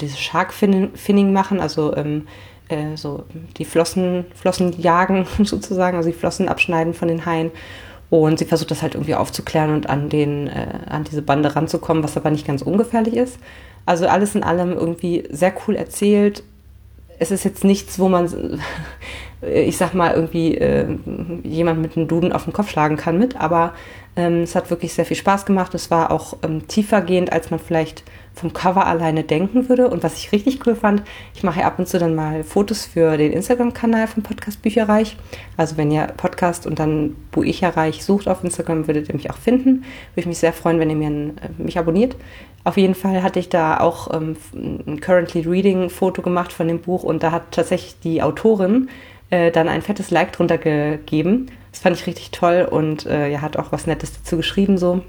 dieses 0.00 0.20
Shark 0.20 0.52
Finning 0.52 1.32
machen, 1.32 1.60
also 1.60 1.96
ähm, 1.96 2.28
äh, 2.68 2.96
so 2.96 3.24
die 3.56 3.64
Flossen, 3.64 4.26
Flossen 4.34 4.80
jagen 4.80 5.26
sozusagen, 5.44 5.96
also 5.96 6.08
die 6.08 6.16
Flossen 6.16 6.48
abschneiden 6.48 6.94
von 6.94 7.08
den 7.08 7.26
Haien. 7.26 7.50
Und 8.10 8.38
sie 8.38 8.44
versucht 8.44 8.70
das 8.70 8.82
halt 8.82 8.94
irgendwie 8.94 9.14
aufzuklären 9.14 9.72
und 9.72 9.88
an, 9.88 10.10
den, 10.10 10.46
äh, 10.46 10.66
an 10.86 11.04
diese 11.04 11.22
Bande 11.22 11.56
ranzukommen, 11.56 12.04
was 12.04 12.16
aber 12.16 12.30
nicht 12.30 12.46
ganz 12.46 12.60
ungefährlich 12.60 13.16
ist. 13.16 13.38
Also 13.86 14.06
alles 14.06 14.34
in 14.34 14.42
allem 14.42 14.72
irgendwie 14.72 15.24
sehr 15.30 15.52
cool 15.66 15.76
erzählt. 15.76 16.42
Es 17.18 17.30
ist 17.30 17.44
jetzt 17.44 17.64
nichts, 17.64 17.98
wo 17.98 18.08
man, 18.08 18.28
ich 19.42 19.76
sag 19.76 19.92
mal, 19.92 20.14
irgendwie 20.14 20.56
äh, 20.56 20.86
jemand 21.42 21.82
mit 21.82 21.96
einem 21.96 22.08
Duden 22.08 22.32
auf 22.32 22.44
den 22.44 22.52
Kopf 22.52 22.70
schlagen 22.70 22.96
kann 22.96 23.18
mit, 23.18 23.36
aber 23.36 23.74
ähm, 24.14 24.42
es 24.42 24.54
hat 24.54 24.70
wirklich 24.70 24.92
sehr 24.92 25.06
viel 25.06 25.16
Spaß 25.16 25.46
gemacht. 25.46 25.74
Es 25.74 25.90
war 25.90 26.10
auch 26.10 26.36
ähm, 26.42 26.68
tiefergehend, 26.68 27.32
als 27.32 27.50
man 27.50 27.58
vielleicht 27.58 28.04
vom 28.34 28.52
Cover 28.52 28.86
alleine 28.86 29.24
denken 29.24 29.68
würde. 29.68 29.88
Und 29.88 30.02
was 30.02 30.16
ich 30.16 30.32
richtig 30.32 30.66
cool 30.66 30.74
fand, 30.74 31.02
ich 31.34 31.42
mache 31.42 31.60
ja 31.60 31.66
ab 31.66 31.78
und 31.78 31.88
zu 31.88 31.98
dann 31.98 32.14
mal 32.14 32.44
Fotos 32.44 32.84
für 32.84 33.16
den 33.16 33.32
Instagram-Kanal 33.32 34.06
vom 34.06 34.22
Podcast 34.22 34.62
Bücherreich. 34.62 35.16
Also 35.56 35.76
wenn 35.76 35.90
ihr 35.90 36.06
Podcast 36.16 36.66
und 36.66 36.78
dann 36.78 37.16
Bücherreich 37.30 38.04
sucht 38.04 38.28
auf 38.28 38.44
Instagram, 38.44 38.86
würdet 38.86 39.08
ihr 39.08 39.14
mich 39.14 39.30
auch 39.30 39.38
finden. 39.38 39.84
Würde 40.14 40.20
ich 40.20 40.26
mich 40.26 40.38
sehr 40.38 40.52
freuen, 40.52 40.78
wenn 40.78 40.90
ihr 40.90 40.96
mir 40.96 41.10
ein, 41.10 41.38
äh, 41.38 41.62
mich 41.62 41.78
abonniert. 41.78 42.16
Auf 42.64 42.76
jeden 42.76 42.94
Fall 42.94 43.22
hatte 43.22 43.40
ich 43.40 43.48
da 43.48 43.80
auch 43.80 44.12
ähm, 44.14 44.36
ein 44.54 45.00
Currently 45.00 45.48
Reading 45.48 45.90
Foto 45.90 46.22
gemacht 46.22 46.52
von 46.52 46.68
dem 46.68 46.80
Buch 46.80 47.02
und 47.02 47.22
da 47.22 47.32
hat 47.32 47.50
tatsächlich 47.50 47.98
die 48.00 48.22
Autorin 48.22 48.88
äh, 49.32 49.50
dann 49.50 49.68
ein 49.68 49.80
fettes 49.80 50.10
Like 50.10 50.32
drunter 50.32 50.58
gegeben. 50.58 51.46
Das 51.70 51.80
fand 51.80 51.96
ich 51.96 52.06
richtig 52.06 52.32
toll 52.32 52.68
und 52.70 53.06
äh, 53.06 53.30
ja, 53.30 53.40
hat 53.40 53.56
auch 53.56 53.72
was 53.72 53.86
Nettes 53.86 54.12
dazu 54.12 54.36
geschrieben 54.36 54.76
so. 54.76 55.02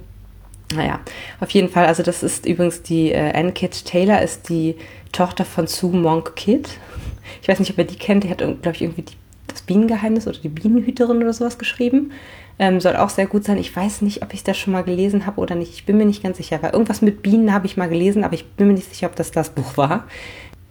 Naja, 0.73 1.01
auf 1.41 1.49
jeden 1.49 1.67
Fall, 1.67 1.85
also 1.85 2.03
das 2.03 2.23
ist 2.23 2.45
übrigens 2.45 2.81
die 2.81 3.11
äh, 3.11 3.33
Anne 3.37 3.51
Kit 3.51 3.83
Taylor, 3.83 4.21
ist 4.21 4.47
die 4.47 4.75
Tochter 5.11 5.43
von 5.43 5.67
Sue 5.67 5.93
Monk 5.95 6.37
Kid. 6.37 6.69
Ich 7.41 7.49
weiß 7.49 7.59
nicht, 7.59 7.71
ob 7.71 7.77
ihr 7.77 7.83
die 7.83 7.97
kennt, 7.97 8.23
die 8.23 8.29
hat, 8.29 8.37
glaube 8.37 8.71
ich, 8.71 8.81
irgendwie 8.81 9.01
die, 9.01 9.13
das 9.47 9.61
Bienengeheimnis 9.61 10.25
oder 10.25 10.37
die 10.37 10.47
Bienenhüterin 10.47 11.17
oder 11.17 11.33
sowas 11.33 11.57
geschrieben. 11.57 12.13
Ähm, 12.59 12.79
soll 12.79 12.95
auch 12.95 13.09
sehr 13.09 13.27
gut 13.27 13.43
sein. 13.43 13.57
Ich 13.57 13.75
weiß 13.75 14.03
nicht, 14.03 14.23
ob 14.23 14.33
ich 14.33 14.43
das 14.43 14.57
schon 14.57 14.71
mal 14.71 14.83
gelesen 14.83 15.25
habe 15.25 15.41
oder 15.41 15.55
nicht. 15.55 15.73
Ich 15.73 15.85
bin 15.85 15.97
mir 15.97 16.05
nicht 16.05 16.23
ganz 16.23 16.37
sicher, 16.37 16.63
weil 16.63 16.71
irgendwas 16.71 17.01
mit 17.01 17.23
Bienen 17.23 17.53
habe 17.53 17.65
ich 17.65 17.75
mal 17.75 17.89
gelesen, 17.89 18.23
aber 18.23 18.35
ich 18.35 18.45
bin 18.45 18.67
mir 18.67 18.73
nicht 18.73 18.89
sicher, 18.89 19.07
ob 19.07 19.17
das 19.17 19.31
das 19.31 19.49
Buch 19.49 19.75
war. 19.75 20.05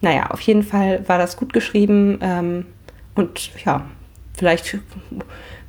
Naja, 0.00 0.30
auf 0.30 0.40
jeden 0.40 0.62
Fall 0.62 1.06
war 1.06 1.18
das 1.18 1.36
gut 1.36 1.52
geschrieben 1.52 2.18
ähm, 2.22 2.64
und 3.14 3.50
ja, 3.64 3.86
vielleicht, 4.34 4.78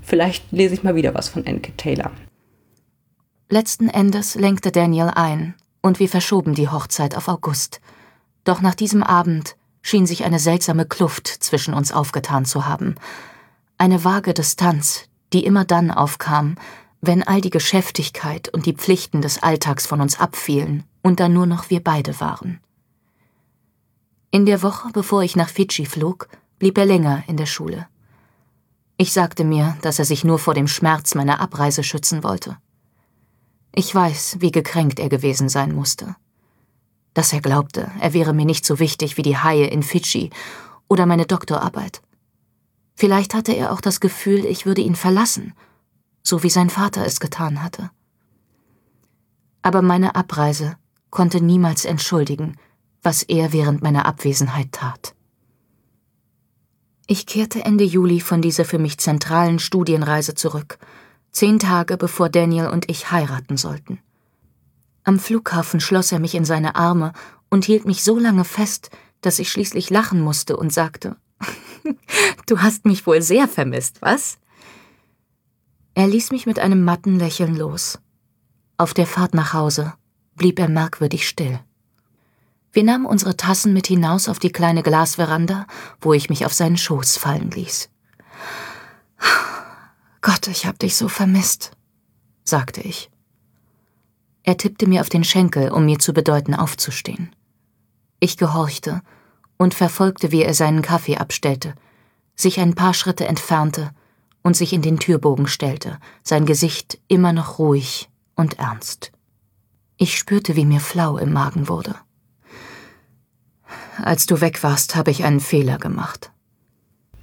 vielleicht 0.01 0.51
lese 0.51 0.73
ich 0.73 0.83
mal 0.83 0.95
wieder 0.95 1.13
was 1.13 1.29
von 1.29 1.45
Anne 1.45 1.61
Taylor. 1.61 2.11
Letzten 3.49 3.89
Endes 3.89 4.35
lenkte 4.35 4.71
Daniel 4.71 5.11
ein, 5.13 5.55
und 5.81 5.99
wir 5.99 6.09
verschoben 6.09 6.55
die 6.55 6.69
Hochzeit 6.69 7.15
auf 7.15 7.27
August. 7.27 7.81
Doch 8.45 8.61
nach 8.61 8.73
diesem 8.73 9.03
Abend 9.03 9.55
schien 9.81 10.07
sich 10.07 10.23
eine 10.23 10.39
seltsame 10.39 10.85
Kluft 10.85 11.27
zwischen 11.27 11.73
uns 11.73 11.91
aufgetan 11.91 12.45
zu 12.45 12.65
haben. 12.65 12.95
Eine 13.77 14.03
vage 14.03 14.33
Distanz, 14.33 15.09
die 15.33 15.45
immer 15.45 15.65
dann 15.65 15.91
aufkam, 15.91 16.55
wenn 17.01 17.21
all 17.21 17.41
die 17.41 17.49
Geschäftigkeit 17.49 18.47
und 18.47 18.65
die 18.65 18.73
Pflichten 18.73 19.21
des 19.21 19.43
Alltags 19.43 19.85
von 19.85 19.99
uns 19.99 20.19
abfielen 20.19 20.83
und 21.01 21.19
dann 21.19 21.33
nur 21.33 21.45
noch 21.45 21.69
wir 21.69 21.83
beide 21.83 22.19
waren. 22.21 22.61
In 24.31 24.45
der 24.45 24.63
Woche, 24.63 24.89
bevor 24.93 25.21
ich 25.21 25.35
nach 25.35 25.49
Fidschi 25.49 25.85
flog, 25.85 26.29
blieb 26.63 26.77
er 26.77 26.85
länger 26.85 27.25
in 27.27 27.35
der 27.35 27.45
Schule. 27.45 27.87
Ich 28.95 29.11
sagte 29.11 29.43
mir, 29.43 29.75
dass 29.81 29.99
er 29.99 30.05
sich 30.05 30.23
nur 30.23 30.39
vor 30.39 30.53
dem 30.53 30.69
Schmerz 30.69 31.13
meiner 31.13 31.41
Abreise 31.41 31.83
schützen 31.83 32.23
wollte. 32.23 32.57
Ich 33.75 33.93
weiß, 33.93 34.37
wie 34.39 34.49
gekränkt 34.49 34.97
er 34.97 35.09
gewesen 35.09 35.49
sein 35.49 35.75
musste. 35.75 36.15
Dass 37.13 37.33
er 37.33 37.41
glaubte, 37.41 37.91
er 37.99 38.13
wäre 38.13 38.33
mir 38.33 38.45
nicht 38.45 38.65
so 38.65 38.79
wichtig 38.79 39.17
wie 39.17 39.23
die 39.23 39.35
Haie 39.35 39.67
in 39.67 39.83
Fidschi 39.83 40.29
oder 40.87 41.05
meine 41.05 41.25
Doktorarbeit. 41.25 42.01
Vielleicht 42.95 43.33
hatte 43.33 43.51
er 43.51 43.73
auch 43.73 43.81
das 43.81 43.99
Gefühl, 43.99 44.45
ich 44.45 44.65
würde 44.65 44.83
ihn 44.83 44.95
verlassen, 44.95 45.51
so 46.21 46.43
wie 46.43 46.49
sein 46.49 46.69
Vater 46.69 47.05
es 47.05 47.19
getan 47.19 47.61
hatte. 47.61 47.91
Aber 49.63 49.81
meine 49.81 50.15
Abreise 50.15 50.77
konnte 51.09 51.41
niemals 51.41 51.83
entschuldigen, 51.83 52.55
was 53.01 53.21
er 53.21 53.51
während 53.51 53.83
meiner 53.83 54.05
Abwesenheit 54.05 54.71
tat. 54.71 55.13
Ich 57.13 57.27
kehrte 57.27 57.63
Ende 57.63 57.83
Juli 57.83 58.21
von 58.21 58.41
dieser 58.41 58.65
für 58.65 58.79
mich 58.79 58.97
zentralen 58.97 59.59
Studienreise 59.59 60.33
zurück 60.33 60.79
zehn 61.31 61.59
Tage 61.59 61.95
bevor 61.95 62.27
Daniel 62.27 62.69
und 62.69 62.89
ich 62.89 63.11
heiraten 63.11 63.55
sollten. 63.55 63.99
Am 65.03 65.19
Flughafen 65.19 65.79
schloss 65.79 66.11
er 66.11 66.17
mich 66.17 66.33
in 66.33 66.43
seine 66.43 66.73
Arme 66.73 67.13
und 67.51 67.65
hielt 67.65 67.85
mich 67.85 68.03
so 68.03 68.17
lange 68.17 68.43
fest, 68.43 68.89
dass 69.21 69.37
ich 69.37 69.51
schließlich 69.51 69.91
lachen 69.91 70.21
musste 70.21 70.57
und 70.57 70.73
sagte, 70.73 71.15
Du 72.47 72.63
hast 72.63 72.85
mich 72.85 73.05
wohl 73.05 73.21
sehr 73.21 73.47
vermisst, 73.47 74.01
was? 74.01 74.39
Er 75.93 76.07
ließ 76.07 76.31
mich 76.31 76.47
mit 76.47 76.57
einem 76.57 76.83
matten 76.83 77.19
Lächeln 77.19 77.55
los. 77.55 77.99
Auf 78.77 78.95
der 78.95 79.05
Fahrt 79.05 79.35
nach 79.35 79.53
Hause 79.53 79.93
blieb 80.33 80.57
er 80.57 80.67
merkwürdig 80.67 81.29
still. 81.29 81.59
Wir 82.73 82.83
nahmen 82.83 83.05
unsere 83.05 83.37
Tassen 83.37 83.71
mit 83.71 83.85
hinaus 83.85 84.27
auf 84.27 84.39
die 84.39 84.51
kleine 84.51 84.81
Glasveranda, 84.81 85.67
wo 86.01 86.13
ich 86.13 86.29
mich 86.29 86.43
auf 86.45 86.53
seinen 86.53 86.75
Schoß 86.75 87.17
fallen 87.17 87.51
ließ. 87.51 87.89
Gott, 90.21 90.47
ich 90.47 90.65
hab 90.65 90.79
dich 90.79 90.97
so 90.97 91.07
vermisst, 91.07 91.71
sagte 92.43 92.81
ich. 92.81 93.11
Er 94.41 94.57
tippte 94.57 94.87
mir 94.87 95.01
auf 95.01 95.09
den 95.09 95.23
Schenkel, 95.23 95.69
um 95.69 95.85
mir 95.85 95.99
zu 95.99 96.13
bedeuten, 96.13 96.55
aufzustehen. 96.55 97.35
Ich 98.19 98.37
gehorchte 98.37 99.01
und 99.57 99.75
verfolgte, 99.75 100.31
wie 100.31 100.41
er 100.41 100.55
seinen 100.55 100.81
Kaffee 100.81 101.17
abstellte, 101.17 101.75
sich 102.35 102.59
ein 102.59 102.73
paar 102.73 102.95
Schritte 102.95 103.27
entfernte 103.27 103.91
und 104.41 104.57
sich 104.57 104.73
in 104.73 104.81
den 104.81 104.97
Türbogen 104.97 105.47
stellte, 105.47 105.99
sein 106.23 106.47
Gesicht 106.47 106.99
immer 107.07 107.33
noch 107.33 107.59
ruhig 107.59 108.09
und 108.35 108.57
ernst. 108.57 109.11
Ich 109.97 110.17
spürte, 110.17 110.55
wie 110.55 110.65
mir 110.65 110.79
flau 110.79 111.17
im 111.17 111.31
Magen 111.31 111.67
wurde. 111.67 111.95
Als 114.03 114.25
du 114.25 114.41
weg 114.41 114.63
warst, 114.63 114.97
habe 114.97 115.11
ich 115.11 115.23
einen 115.23 115.39
Fehler 115.39 115.77
gemacht. 115.77 116.29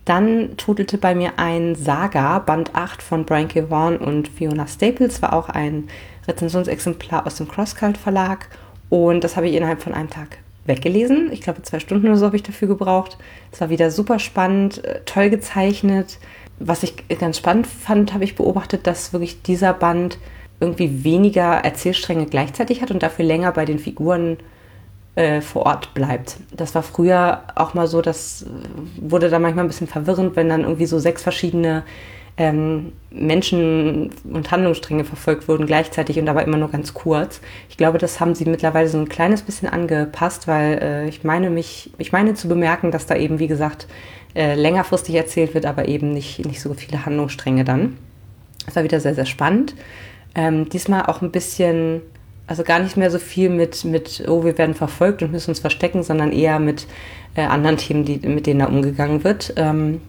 Dann 0.06 0.56
trudelte 0.56 0.96
bei 0.96 1.14
mir 1.14 1.38
ein 1.38 1.74
Saga, 1.74 2.38
Band 2.38 2.74
8 2.74 3.02
von 3.02 3.26
Brian 3.26 3.48
K. 3.48 3.68
Vaughan 3.68 3.98
und 3.98 4.28
Fiona 4.28 4.66
Staples, 4.66 5.20
war 5.20 5.34
auch 5.34 5.50
ein 5.50 5.88
Rezensionsexemplar 6.26 7.26
aus 7.26 7.36
dem 7.36 7.48
Crosscult 7.48 7.98
Verlag 7.98 8.48
und 8.88 9.22
das 9.22 9.36
habe 9.36 9.48
ich 9.48 9.56
innerhalb 9.56 9.82
von 9.82 9.92
einem 9.92 10.08
Tag 10.08 10.38
weggelesen. 10.64 11.30
Ich 11.32 11.42
glaube, 11.42 11.60
zwei 11.62 11.80
Stunden 11.80 12.06
oder 12.06 12.16
so 12.16 12.24
habe 12.24 12.36
ich 12.36 12.42
dafür 12.42 12.68
gebraucht. 12.68 13.18
Es 13.52 13.60
war 13.60 13.68
wieder 13.68 13.90
super 13.90 14.18
spannend, 14.18 14.82
äh, 14.82 15.02
toll 15.04 15.28
gezeichnet. 15.28 16.18
Was 16.58 16.82
ich 16.82 17.06
ganz 17.18 17.36
spannend 17.36 17.66
fand, 17.66 18.14
habe 18.14 18.24
ich 18.24 18.36
beobachtet, 18.36 18.86
dass 18.86 19.12
wirklich 19.12 19.42
dieser 19.42 19.74
Band 19.74 20.18
irgendwie 20.60 21.04
weniger 21.04 21.56
Erzählstränge 21.56 22.24
gleichzeitig 22.24 22.80
hat 22.80 22.90
und 22.90 23.02
dafür 23.02 23.26
länger 23.26 23.52
bei 23.52 23.66
den 23.66 23.78
Figuren 23.78 24.38
äh, 25.14 25.40
vor 25.40 25.66
Ort 25.66 25.94
bleibt. 25.94 26.36
Das 26.56 26.74
war 26.74 26.82
früher 26.82 27.42
auch 27.54 27.74
mal 27.74 27.86
so, 27.86 28.00
das 28.00 28.46
wurde 28.96 29.28
da 29.28 29.38
manchmal 29.38 29.64
ein 29.64 29.68
bisschen 29.68 29.88
verwirrend, 29.88 30.36
wenn 30.36 30.48
dann 30.48 30.62
irgendwie 30.62 30.86
so 30.86 30.98
sechs 30.98 31.22
verschiedene 31.22 31.82
ähm, 32.36 32.92
Menschen 33.10 34.10
und 34.24 34.50
Handlungsstränge 34.50 35.04
verfolgt 35.04 35.46
wurden 35.46 35.66
gleichzeitig 35.66 36.18
und 36.18 36.28
aber 36.28 36.42
immer 36.44 36.56
nur 36.56 36.70
ganz 36.70 36.94
kurz. 36.94 37.40
Ich 37.68 37.76
glaube, 37.76 37.98
das 37.98 38.18
haben 38.18 38.34
sie 38.34 38.46
mittlerweile 38.46 38.88
so 38.88 38.98
ein 38.98 39.08
kleines 39.08 39.42
bisschen 39.42 39.68
angepasst, 39.68 40.48
weil 40.48 40.78
äh, 40.78 41.08
ich 41.08 41.22
meine 41.22 41.50
mich, 41.50 41.92
ich 41.98 42.12
meine 42.12 42.34
zu 42.34 42.48
bemerken, 42.48 42.92
dass 42.92 43.04
da 43.04 43.14
eben, 43.16 43.38
wie 43.40 43.46
gesagt, 43.46 43.88
äh, 44.34 44.54
längerfristig 44.54 45.16
erzählt 45.16 45.52
wird, 45.54 45.66
aber 45.66 45.88
eben 45.88 46.12
nicht, 46.12 46.46
nicht 46.46 46.62
so 46.62 46.72
viele 46.72 47.04
Handlungsstränge 47.04 47.64
dann. 47.64 47.98
Das 48.64 48.76
war 48.76 48.84
wieder 48.84 49.00
sehr, 49.00 49.14
sehr 49.14 49.26
spannend. 49.26 49.74
Ähm, 50.34 50.68
diesmal 50.68 51.06
auch 51.06 51.20
ein 51.20 51.32
bisschen, 51.32 52.00
also 52.50 52.64
gar 52.64 52.80
nicht 52.80 52.96
mehr 52.96 53.10
so 53.10 53.18
viel 53.18 53.48
mit, 53.48 53.84
mit, 53.84 54.24
oh, 54.28 54.44
wir 54.44 54.58
werden 54.58 54.74
verfolgt 54.74 55.22
und 55.22 55.32
müssen 55.32 55.50
uns 55.50 55.60
verstecken, 55.60 56.02
sondern 56.02 56.32
eher 56.32 56.58
mit 56.58 56.86
äh, 57.34 57.42
anderen 57.42 57.76
Themen, 57.76 58.04
die, 58.04 58.18
mit 58.18 58.46
denen 58.46 58.60
da 58.60 58.66
umgegangen 58.66 59.24
wird. 59.24 59.54
Ähm, 59.56 60.00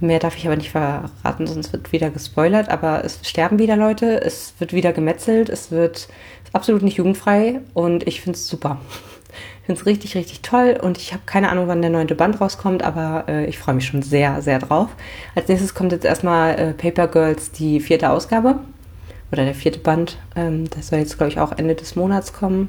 Mehr 0.00 0.18
darf 0.18 0.36
ich 0.36 0.46
aber 0.46 0.56
nicht 0.56 0.70
verraten, 0.70 1.46
sonst 1.46 1.72
wird 1.72 1.92
wieder 1.92 2.10
gespoilert. 2.10 2.68
Aber 2.68 3.04
es 3.04 3.20
sterben 3.22 3.58
wieder 3.58 3.76
Leute, 3.76 4.20
es 4.20 4.54
wird 4.58 4.72
wieder 4.72 4.92
gemetzelt, 4.92 5.48
es 5.48 5.70
wird 5.70 6.08
absolut 6.52 6.82
nicht 6.82 6.96
jugendfrei 6.96 7.60
und 7.74 8.06
ich 8.06 8.20
finde 8.20 8.38
es 8.38 8.48
super. 8.48 8.80
Ich 9.60 9.66
finde 9.66 9.80
es 9.80 9.86
richtig, 9.86 10.14
richtig 10.14 10.42
toll 10.42 10.78
und 10.80 10.98
ich 10.98 11.14
habe 11.14 11.22
keine 11.24 11.48
Ahnung, 11.48 11.68
wann 11.68 11.80
der 11.80 11.90
neunte 11.90 12.14
Band 12.14 12.38
rauskommt, 12.38 12.82
aber 12.82 13.24
äh, 13.28 13.46
ich 13.46 13.58
freue 13.58 13.74
mich 13.74 13.86
schon 13.86 14.02
sehr, 14.02 14.42
sehr 14.42 14.58
drauf. 14.58 14.90
Als 15.34 15.48
nächstes 15.48 15.74
kommt 15.74 15.90
jetzt 15.90 16.04
erstmal 16.04 16.58
äh, 16.58 16.72
Paper 16.74 17.08
Girls, 17.08 17.50
die 17.50 17.80
vierte 17.80 18.10
Ausgabe 18.10 18.60
oder 19.34 19.44
der 19.44 19.54
vierte 19.54 19.78
Band. 19.78 20.16
Ähm, 20.34 20.64
das 20.70 20.88
soll 20.88 21.00
jetzt, 21.00 21.18
glaube 21.18 21.32
ich, 21.32 21.38
auch 21.38 21.52
Ende 21.52 21.74
des 21.74 21.96
Monats 21.96 22.32
kommen. 22.32 22.68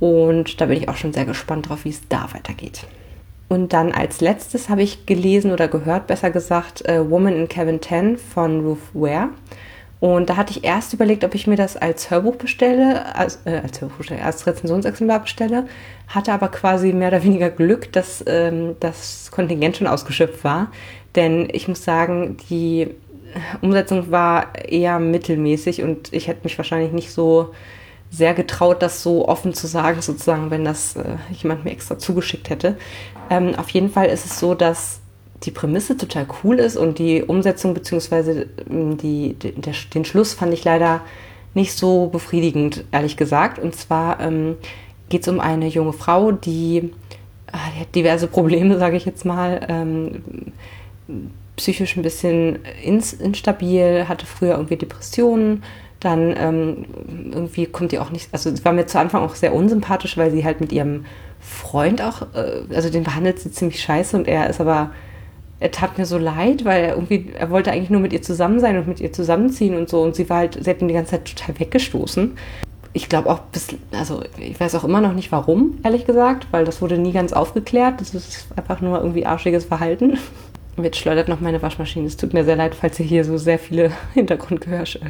Und 0.00 0.60
da 0.60 0.66
bin 0.66 0.78
ich 0.78 0.88
auch 0.88 0.96
schon 0.96 1.12
sehr 1.12 1.24
gespannt 1.24 1.68
drauf, 1.68 1.84
wie 1.84 1.90
es 1.90 2.06
da 2.08 2.28
weitergeht. 2.32 2.86
Und 3.48 3.72
dann 3.72 3.92
als 3.92 4.20
letztes 4.20 4.68
habe 4.68 4.82
ich 4.82 5.06
gelesen 5.06 5.52
oder 5.52 5.68
gehört, 5.68 6.06
besser 6.06 6.30
gesagt, 6.30 6.86
äh, 6.86 7.10
Woman 7.10 7.34
in 7.34 7.48
Cabin 7.48 7.80
10 7.80 8.18
von 8.18 8.60
Ruth 8.60 8.78
Ware. 8.92 9.30
Und 10.00 10.30
da 10.30 10.36
hatte 10.36 10.52
ich 10.52 10.62
erst 10.62 10.92
überlegt, 10.92 11.24
ob 11.24 11.34
ich 11.34 11.48
mir 11.48 11.56
das 11.56 11.76
als 11.76 12.10
Hörbuch 12.10 12.36
bestelle, 12.36 13.16
als, 13.16 13.40
äh, 13.46 13.60
als, 13.62 13.80
Hörbuch 13.80 13.96
bestelle, 13.96 14.22
als 14.22 14.46
Rezensionsexemplar 14.46 15.20
bestelle, 15.20 15.66
hatte 16.06 16.32
aber 16.32 16.48
quasi 16.48 16.92
mehr 16.92 17.08
oder 17.08 17.24
weniger 17.24 17.50
Glück, 17.50 17.90
dass 17.92 18.22
ähm, 18.26 18.76
das 18.78 19.30
Kontingent 19.32 19.78
schon 19.78 19.88
ausgeschöpft 19.88 20.44
war. 20.44 20.70
Denn 21.16 21.48
ich 21.50 21.66
muss 21.66 21.82
sagen, 21.82 22.36
die 22.48 22.94
Umsetzung 23.60 24.10
war 24.10 24.54
eher 24.54 24.98
mittelmäßig 24.98 25.82
und 25.82 26.12
ich 26.12 26.28
hätte 26.28 26.44
mich 26.44 26.56
wahrscheinlich 26.58 26.92
nicht 26.92 27.12
so 27.12 27.52
sehr 28.10 28.34
getraut, 28.34 28.82
das 28.82 29.02
so 29.02 29.28
offen 29.28 29.52
zu 29.52 29.66
sagen, 29.66 30.00
sozusagen, 30.00 30.50
wenn 30.50 30.64
das 30.64 30.96
äh, 30.96 31.16
jemand 31.32 31.64
mir 31.64 31.72
extra 31.72 31.98
zugeschickt 31.98 32.48
hätte. 32.50 32.76
Ähm, 33.30 33.54
auf 33.56 33.68
jeden 33.70 33.90
Fall 33.90 34.06
ist 34.06 34.24
es 34.24 34.38
so, 34.38 34.54
dass 34.54 35.00
die 35.44 35.50
Prämisse 35.50 35.96
total 35.96 36.26
cool 36.42 36.58
ist 36.58 36.76
und 36.76 36.98
die 36.98 37.22
Umsetzung 37.22 37.74
bzw. 37.74 38.46
Ähm, 38.70 38.96
den 38.98 40.04
Schluss 40.04 40.34
fand 40.34 40.52
ich 40.54 40.64
leider 40.64 41.02
nicht 41.54 41.74
so 41.74 42.06
befriedigend, 42.06 42.84
ehrlich 42.92 43.16
gesagt. 43.16 43.58
Und 43.58 43.74
zwar 43.76 44.20
ähm, 44.20 44.56
geht 45.08 45.22
es 45.22 45.28
um 45.28 45.40
eine 45.40 45.68
junge 45.68 45.92
Frau, 45.92 46.32
die, 46.32 46.92
ah, 47.52 47.58
die 47.74 47.80
hat 47.80 47.94
diverse 47.94 48.26
Probleme, 48.26 48.78
sage 48.78 48.96
ich 48.96 49.04
jetzt 49.04 49.24
mal. 49.24 49.66
Ähm, 49.68 50.22
psychisch 51.58 51.96
ein 51.96 52.02
bisschen 52.02 52.60
ins, 52.82 53.12
instabil, 53.12 54.06
hatte 54.08 54.24
früher 54.24 54.54
irgendwie 54.54 54.76
Depressionen, 54.76 55.62
dann 56.00 56.34
ähm, 56.38 56.86
irgendwie 57.32 57.66
kommt 57.66 57.92
die 57.92 57.98
auch 57.98 58.10
nicht, 58.10 58.28
also 58.32 58.50
es 58.50 58.64
war 58.64 58.72
mir 58.72 58.86
zu 58.86 58.98
Anfang 58.98 59.22
auch 59.22 59.34
sehr 59.34 59.52
unsympathisch, 59.52 60.16
weil 60.16 60.30
sie 60.30 60.44
halt 60.44 60.60
mit 60.60 60.72
ihrem 60.72 61.04
Freund 61.40 62.00
auch, 62.00 62.22
äh, 62.34 62.74
also 62.74 62.88
den 62.88 63.02
behandelt 63.02 63.40
sie 63.40 63.50
ziemlich 63.50 63.82
scheiße 63.82 64.16
und 64.16 64.28
er 64.28 64.48
ist 64.48 64.60
aber, 64.60 64.92
er 65.60 65.72
tat 65.72 65.98
mir 65.98 66.06
so 66.06 66.16
leid, 66.16 66.64
weil 66.64 66.84
er 66.84 66.94
irgendwie, 66.94 67.32
er 67.36 67.50
wollte 67.50 67.72
eigentlich 67.72 67.90
nur 67.90 68.00
mit 68.00 68.12
ihr 68.12 68.22
zusammen 68.22 68.60
sein 68.60 68.78
und 68.78 68.86
mit 68.86 69.00
ihr 69.00 69.12
zusammenziehen 69.12 69.76
und 69.76 69.88
so 69.88 70.02
und 70.02 70.14
sie 70.14 70.30
war 70.30 70.38
halt, 70.38 70.58
sie 70.62 70.70
hat 70.70 70.80
ihn 70.80 70.88
die 70.88 70.94
ganze 70.94 71.12
Zeit 71.12 71.24
total 71.24 71.58
weggestoßen. 71.58 72.36
Ich 72.92 73.08
glaube 73.08 73.28
auch 73.28 73.40
bis, 73.40 73.68
also 73.92 74.22
ich 74.38 74.58
weiß 74.58 74.76
auch 74.76 74.84
immer 74.84 75.00
noch 75.00 75.12
nicht 75.12 75.30
warum, 75.30 75.78
ehrlich 75.82 76.06
gesagt, 76.06 76.46
weil 76.52 76.64
das 76.64 76.80
wurde 76.80 76.96
nie 76.96 77.12
ganz 77.12 77.32
aufgeklärt. 77.32 78.00
Das 78.00 78.14
ist 78.14 78.46
einfach 78.56 78.80
nur 78.80 78.98
irgendwie 78.98 79.26
arschiges 79.26 79.66
Verhalten. 79.66 80.18
Jetzt 80.82 80.98
schleudert 80.98 81.28
noch 81.28 81.40
meine 81.40 81.62
Waschmaschine. 81.62 82.06
Es 82.06 82.16
tut 82.16 82.34
mir 82.34 82.44
sehr 82.44 82.56
leid, 82.56 82.74
falls 82.74 82.98
ihr 83.00 83.06
hier 83.06 83.24
so 83.24 83.36
sehr 83.36 83.58
viele 83.58 83.90
Hintergrundgeräusche, 84.14 85.00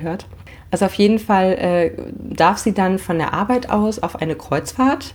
hört. 0.00 0.26
Also 0.70 0.86
auf 0.86 0.94
jeden 0.94 1.18
Fall 1.18 1.52
äh, 1.52 1.90
darf 2.14 2.58
sie 2.58 2.72
dann 2.72 2.98
von 2.98 3.18
der 3.18 3.34
Arbeit 3.34 3.70
aus 3.70 3.98
auf 3.98 4.16
eine 4.16 4.34
Kreuzfahrt, 4.34 5.14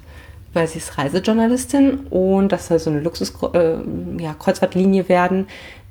weil 0.53 0.67
sie 0.67 0.79
ist 0.79 0.97
Reisejournalistin 0.97 2.07
und 2.09 2.51
das 2.51 2.67
soll 2.67 2.79
so 2.79 2.89
eine 2.89 3.01
Luxus-Kreuzfahrtlinie 3.01 5.01
äh, 5.01 5.03
ja, 5.03 5.09
werden. 5.09 5.47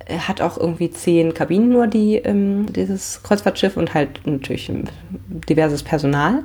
Hat 0.08 0.40
auch 0.40 0.58
irgendwie 0.58 0.90
zehn 0.90 1.32
Kabinen 1.32 1.68
nur, 1.68 1.86
die, 1.86 2.16
ähm, 2.16 2.66
dieses 2.72 3.22
Kreuzfahrtschiff 3.22 3.76
und 3.76 3.94
halt 3.94 4.26
natürlich 4.26 4.70
diverses 5.48 5.84
Personal. 5.84 6.42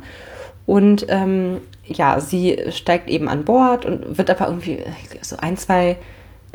Und 0.67 1.07
ähm, 1.09 1.61
ja, 1.85 2.19
sie 2.19 2.59
steigt 2.69 3.09
eben 3.09 3.29
an 3.29 3.45
Bord 3.45 3.85
und 3.85 4.17
wird 4.17 4.29
aber 4.29 4.47
irgendwie 4.47 4.79
so 5.21 5.37
ein, 5.37 5.57
zwei 5.57 5.97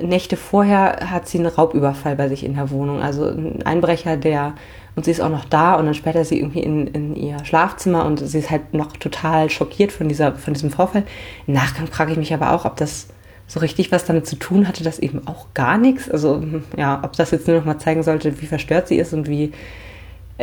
Nächte 0.00 0.36
vorher 0.36 1.10
hat 1.10 1.28
sie 1.28 1.38
einen 1.38 1.46
Raubüberfall 1.46 2.16
bei 2.16 2.28
sich 2.28 2.44
in 2.44 2.54
der 2.54 2.70
Wohnung. 2.70 3.00
Also 3.02 3.26
ein 3.26 3.62
Einbrecher, 3.64 4.16
der, 4.16 4.54
und 4.96 5.04
sie 5.04 5.10
ist 5.10 5.20
auch 5.20 5.28
noch 5.28 5.44
da 5.44 5.74
und 5.74 5.86
dann 5.86 5.94
sperrt 5.94 6.16
er 6.16 6.24
sie 6.24 6.38
irgendwie 6.38 6.60
in, 6.60 6.86
in 6.88 7.16
ihr 7.16 7.44
Schlafzimmer 7.44 8.04
und 8.04 8.18
sie 8.18 8.38
ist 8.38 8.50
halt 8.50 8.74
noch 8.74 8.96
total 8.96 9.50
schockiert 9.50 9.92
von, 9.92 10.08
dieser, 10.08 10.34
von 10.34 10.54
diesem 10.54 10.70
Vorfall. 10.70 11.04
Im 11.46 11.54
Nachgang 11.54 11.86
frage 11.86 12.12
ich 12.12 12.18
mich 12.18 12.32
aber 12.32 12.52
auch, 12.52 12.64
ob 12.64 12.76
das 12.76 13.08
so 13.46 13.60
richtig 13.60 13.92
was 13.92 14.04
damit 14.06 14.26
zu 14.26 14.36
tun 14.36 14.66
hatte, 14.66 14.82
dass 14.82 14.98
eben 14.98 15.26
auch 15.26 15.46
gar 15.52 15.76
nichts. 15.76 16.10
Also 16.10 16.42
ja, 16.76 17.00
ob 17.04 17.12
das 17.12 17.30
jetzt 17.30 17.46
nur 17.46 17.58
noch 17.58 17.66
mal 17.66 17.78
zeigen 17.78 18.02
sollte, 18.02 18.40
wie 18.40 18.46
verstört 18.46 18.88
sie 18.88 18.96
ist 18.96 19.12
und 19.12 19.28
wie 19.28 19.52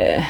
äh, 0.00 0.20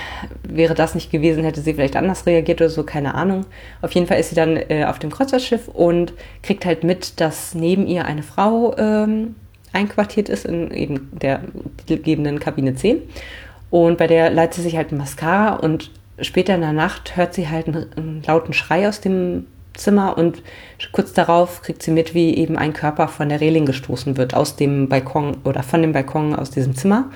wäre 0.42 0.74
das 0.74 0.94
nicht 0.94 1.10
gewesen, 1.10 1.44
hätte 1.44 1.60
sie 1.60 1.74
vielleicht 1.74 1.96
anders 1.96 2.26
reagiert 2.26 2.60
oder 2.60 2.70
so, 2.70 2.82
keine 2.82 3.14
Ahnung. 3.14 3.46
Auf 3.82 3.92
jeden 3.92 4.06
Fall 4.06 4.18
ist 4.18 4.30
sie 4.30 4.34
dann 4.34 4.56
äh, 4.56 4.84
auf 4.86 4.98
dem 4.98 5.10
Kreuzfahrtschiff 5.10 5.68
und 5.68 6.12
kriegt 6.42 6.64
halt 6.66 6.84
mit, 6.84 7.20
dass 7.20 7.54
neben 7.54 7.86
ihr 7.86 8.04
eine 8.04 8.22
Frau 8.22 8.76
ähm, 8.76 9.36
einquartiert 9.72 10.28
ist 10.28 10.44
in 10.44 10.70
eben 10.72 11.08
der 11.12 11.40
gegebenen 11.86 12.40
Kabine 12.40 12.74
10. 12.74 12.98
Und 13.70 13.98
bei 13.98 14.06
der 14.06 14.30
leitet 14.30 14.54
sie 14.54 14.62
sich 14.62 14.76
halt 14.76 14.90
Mascara 14.92 15.54
und 15.54 15.90
später 16.20 16.54
in 16.54 16.60
der 16.60 16.72
Nacht 16.72 17.16
hört 17.16 17.34
sie 17.34 17.48
halt 17.48 17.68
einen, 17.68 17.86
einen 17.96 18.22
lauten 18.26 18.52
Schrei 18.52 18.88
aus 18.88 19.00
dem 19.00 19.46
Zimmer 19.74 20.18
und 20.18 20.42
kurz 20.92 21.12
darauf 21.12 21.62
kriegt 21.62 21.82
sie 21.82 21.92
mit, 21.92 22.12
wie 22.14 22.36
eben 22.36 22.58
ein 22.58 22.72
Körper 22.72 23.06
von 23.06 23.28
der 23.28 23.40
Reling 23.40 23.66
gestoßen 23.66 24.16
wird 24.16 24.34
aus 24.34 24.56
dem 24.56 24.88
Balkon 24.88 25.38
oder 25.44 25.62
von 25.62 25.80
dem 25.80 25.92
Balkon 25.92 26.34
aus 26.34 26.50
diesem 26.50 26.74
Zimmer. 26.74 27.10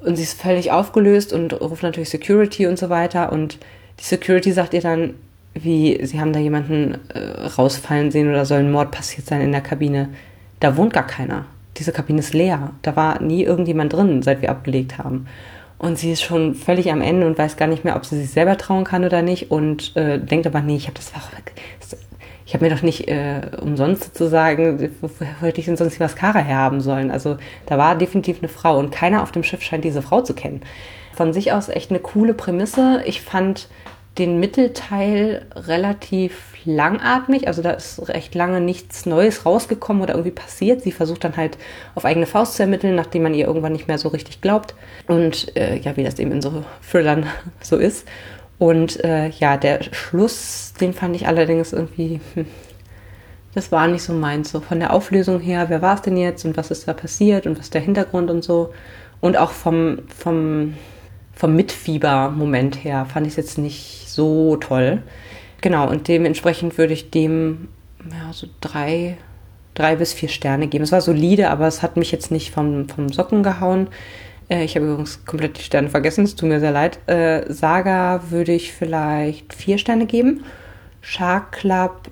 Und 0.00 0.16
sie 0.16 0.22
ist 0.22 0.40
völlig 0.40 0.70
aufgelöst 0.70 1.32
und 1.32 1.60
ruft 1.60 1.82
natürlich 1.82 2.10
Security 2.10 2.66
und 2.66 2.78
so 2.78 2.88
weiter. 2.88 3.32
Und 3.32 3.58
die 3.98 4.04
Security 4.04 4.52
sagt 4.52 4.74
ihr 4.74 4.80
dann, 4.80 5.14
wie, 5.54 6.04
sie 6.06 6.20
haben 6.20 6.32
da 6.32 6.38
jemanden 6.38 6.98
äh, 7.08 7.46
rausfallen 7.58 8.10
sehen 8.10 8.28
oder 8.28 8.44
soll 8.44 8.60
ein 8.60 8.70
Mord 8.70 8.92
passiert 8.92 9.26
sein 9.26 9.40
in 9.40 9.52
der 9.52 9.60
Kabine. 9.60 10.10
Da 10.60 10.76
wohnt 10.76 10.92
gar 10.92 11.06
keiner. 11.06 11.46
Diese 11.76 11.92
Kabine 11.92 12.20
ist 12.20 12.34
leer. 12.34 12.72
Da 12.82 12.96
war 12.96 13.20
nie 13.20 13.42
irgendjemand 13.44 13.92
drin, 13.92 14.22
seit 14.22 14.42
wir 14.42 14.50
abgelegt 14.50 14.98
haben. 14.98 15.26
Und 15.78 15.96
sie 15.96 16.10
ist 16.10 16.22
schon 16.22 16.54
völlig 16.54 16.90
am 16.90 17.00
Ende 17.00 17.26
und 17.26 17.38
weiß 17.38 17.56
gar 17.56 17.68
nicht 17.68 17.84
mehr, 17.84 17.94
ob 17.94 18.04
sie 18.04 18.18
sich 18.18 18.30
selber 18.30 18.58
trauen 18.58 18.84
kann 18.84 19.04
oder 19.04 19.22
nicht. 19.22 19.50
Und 19.50 19.96
äh, 19.96 20.18
denkt 20.18 20.46
aber, 20.46 20.60
nee, 20.60 20.76
ich 20.76 20.86
habe 20.86 20.96
das, 20.96 21.12
ich 22.48 22.54
habe 22.54 22.64
mir 22.64 22.74
doch 22.74 22.80
nicht 22.80 23.08
äh, 23.08 23.42
umsonst 23.60 24.04
sozusagen, 24.04 24.90
woher 25.02 25.34
wollte 25.42 25.60
ich 25.60 25.66
denn 25.66 25.76
sonst 25.76 25.96
die 25.96 26.02
Mascara 26.02 26.38
herhaben 26.38 26.80
sollen? 26.80 27.10
Also 27.10 27.36
da 27.66 27.76
war 27.76 27.94
definitiv 27.94 28.38
eine 28.38 28.48
Frau 28.48 28.78
und 28.78 28.90
keiner 28.90 29.22
auf 29.22 29.32
dem 29.32 29.42
Schiff 29.42 29.60
scheint 29.60 29.84
diese 29.84 30.00
Frau 30.00 30.22
zu 30.22 30.32
kennen. 30.32 30.62
Von 31.14 31.34
sich 31.34 31.52
aus 31.52 31.68
echt 31.68 31.90
eine 31.90 31.98
coole 31.98 32.32
Prämisse. 32.32 33.02
Ich 33.04 33.20
fand 33.20 33.68
den 34.16 34.40
Mittelteil 34.40 35.44
relativ 35.54 36.54
langatmig, 36.64 37.46
also 37.48 37.60
da 37.60 37.72
ist 37.72 38.08
recht 38.08 38.34
lange 38.34 38.62
nichts 38.62 39.04
Neues 39.04 39.44
rausgekommen 39.44 40.02
oder 40.02 40.14
irgendwie 40.14 40.30
passiert. 40.30 40.80
Sie 40.80 40.92
versucht 40.92 41.24
dann 41.24 41.36
halt 41.36 41.58
auf 41.94 42.06
eigene 42.06 42.24
Faust 42.24 42.54
zu 42.54 42.62
ermitteln, 42.62 42.94
nachdem 42.94 43.24
man 43.24 43.34
ihr 43.34 43.46
irgendwann 43.46 43.72
nicht 43.72 43.88
mehr 43.88 43.98
so 43.98 44.08
richtig 44.08 44.40
glaubt. 44.40 44.74
Und 45.06 45.54
äh, 45.54 45.76
ja, 45.76 45.98
wie 45.98 46.02
das 46.02 46.18
eben 46.18 46.32
in 46.32 46.40
so 46.40 46.64
Thrillern 46.90 47.26
so 47.60 47.76
ist. 47.76 48.08
Und 48.58 49.02
äh, 49.04 49.28
ja, 49.28 49.56
der 49.56 49.82
Schluss, 49.92 50.72
den 50.80 50.92
fand 50.92 51.14
ich 51.14 51.26
allerdings 51.26 51.72
irgendwie, 51.72 52.20
hm, 52.34 52.46
das 53.54 53.70
war 53.70 53.86
nicht 53.86 54.02
so 54.02 54.12
meins. 54.12 54.50
So 54.50 54.60
von 54.60 54.80
der 54.80 54.92
Auflösung 54.92 55.40
her, 55.40 55.66
wer 55.68 55.82
war 55.82 55.94
es 55.94 56.02
denn 56.02 56.16
jetzt 56.16 56.44
und 56.44 56.56
was 56.56 56.70
ist 56.70 56.88
da 56.88 56.92
passiert 56.92 57.46
und 57.46 57.58
was 57.58 57.66
ist 57.66 57.74
der 57.74 57.80
Hintergrund 57.80 58.30
und 58.30 58.42
so. 58.42 58.72
Und 59.20 59.36
auch 59.36 59.50
vom, 59.50 60.00
vom, 60.16 60.74
vom 61.34 61.56
Mitfieber-Moment 61.56 62.84
her 62.84 63.06
fand 63.06 63.26
ich 63.26 63.32
es 63.32 63.36
jetzt 63.36 63.58
nicht 63.58 64.08
so 64.08 64.56
toll. 64.56 65.02
Genau, 65.60 65.88
und 65.88 66.08
dementsprechend 66.08 66.78
würde 66.78 66.92
ich 66.92 67.10
dem 67.10 67.68
ja, 68.10 68.32
so 68.32 68.46
drei, 68.60 69.16
drei 69.74 69.96
bis 69.96 70.12
vier 70.12 70.28
Sterne 70.28 70.68
geben. 70.68 70.84
Es 70.84 70.92
war 70.92 71.00
solide, 71.00 71.50
aber 71.50 71.66
es 71.66 71.82
hat 71.82 71.96
mich 71.96 72.12
jetzt 72.12 72.30
nicht 72.30 72.52
vom, 72.52 72.88
vom 72.88 73.08
Socken 73.08 73.42
gehauen. 73.42 73.88
Äh, 74.48 74.64
ich 74.64 74.76
habe 74.76 74.86
übrigens 74.86 75.24
komplett 75.24 75.58
die 75.58 75.62
Sterne 75.62 75.90
vergessen, 75.90 76.24
es 76.24 76.36
tut 76.36 76.48
mir 76.48 76.60
sehr 76.60 76.72
leid. 76.72 76.98
Äh, 77.08 77.52
Saga 77.52 78.30
würde 78.30 78.52
ich 78.52 78.72
vielleicht 78.72 79.54
vier 79.54 79.78
Sterne 79.78 80.06
geben. 80.06 80.44
Shark 81.00 81.52
Club 81.52 82.10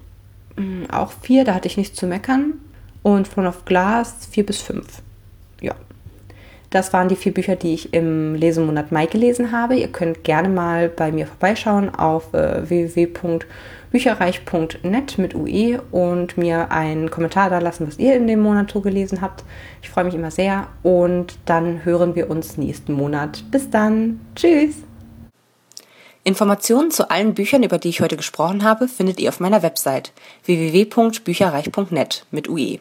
mh, 0.56 0.62
hm, 0.62 0.90
auch 0.90 1.12
vier, 1.22 1.44
da 1.44 1.54
hatte 1.54 1.68
ich 1.68 1.76
nichts 1.76 1.98
zu 1.98 2.06
meckern. 2.06 2.54
Und 3.02 3.32
Throne 3.32 3.48
of 3.48 3.64
Glass 3.64 4.26
vier 4.30 4.44
bis 4.44 4.60
fünf. 4.60 5.02
Ja. 5.60 5.74
Das 6.76 6.92
waren 6.92 7.08
die 7.08 7.16
vier 7.16 7.32
Bücher, 7.32 7.56
die 7.56 7.72
ich 7.72 7.94
im 7.94 8.34
Lesemonat 8.34 8.92
Mai 8.92 9.06
gelesen 9.06 9.50
habe. 9.50 9.76
Ihr 9.76 9.88
könnt 9.88 10.24
gerne 10.24 10.50
mal 10.50 10.90
bei 10.90 11.10
mir 11.10 11.26
vorbeischauen 11.26 11.88
auf 11.88 12.34
äh, 12.34 12.68
www.bücherreich.net 12.68 15.16
mit 15.16 15.34
UE 15.34 15.80
und 15.90 16.36
mir 16.36 16.70
einen 16.70 17.10
Kommentar 17.10 17.48
da 17.48 17.60
lassen, 17.60 17.88
was 17.88 17.98
ihr 17.98 18.14
in 18.14 18.26
dem 18.26 18.40
Monat 18.40 18.72
so 18.72 18.82
gelesen 18.82 19.22
habt. 19.22 19.42
Ich 19.80 19.88
freue 19.88 20.04
mich 20.04 20.14
immer 20.14 20.30
sehr 20.30 20.66
und 20.82 21.38
dann 21.46 21.86
hören 21.86 22.14
wir 22.14 22.28
uns 22.28 22.58
nächsten 22.58 22.92
Monat. 22.92 23.42
Bis 23.50 23.70
dann. 23.70 24.20
Tschüss. 24.34 24.74
Informationen 26.24 26.90
zu 26.90 27.10
allen 27.10 27.32
Büchern, 27.32 27.62
über 27.62 27.78
die 27.78 27.88
ich 27.88 28.02
heute 28.02 28.18
gesprochen 28.18 28.64
habe, 28.64 28.86
findet 28.86 29.18
ihr 29.18 29.30
auf 29.30 29.40
meiner 29.40 29.62
Website 29.62 30.12
www.bücherreich.net 30.44 32.26
mit 32.30 32.50
UE. 32.50 32.80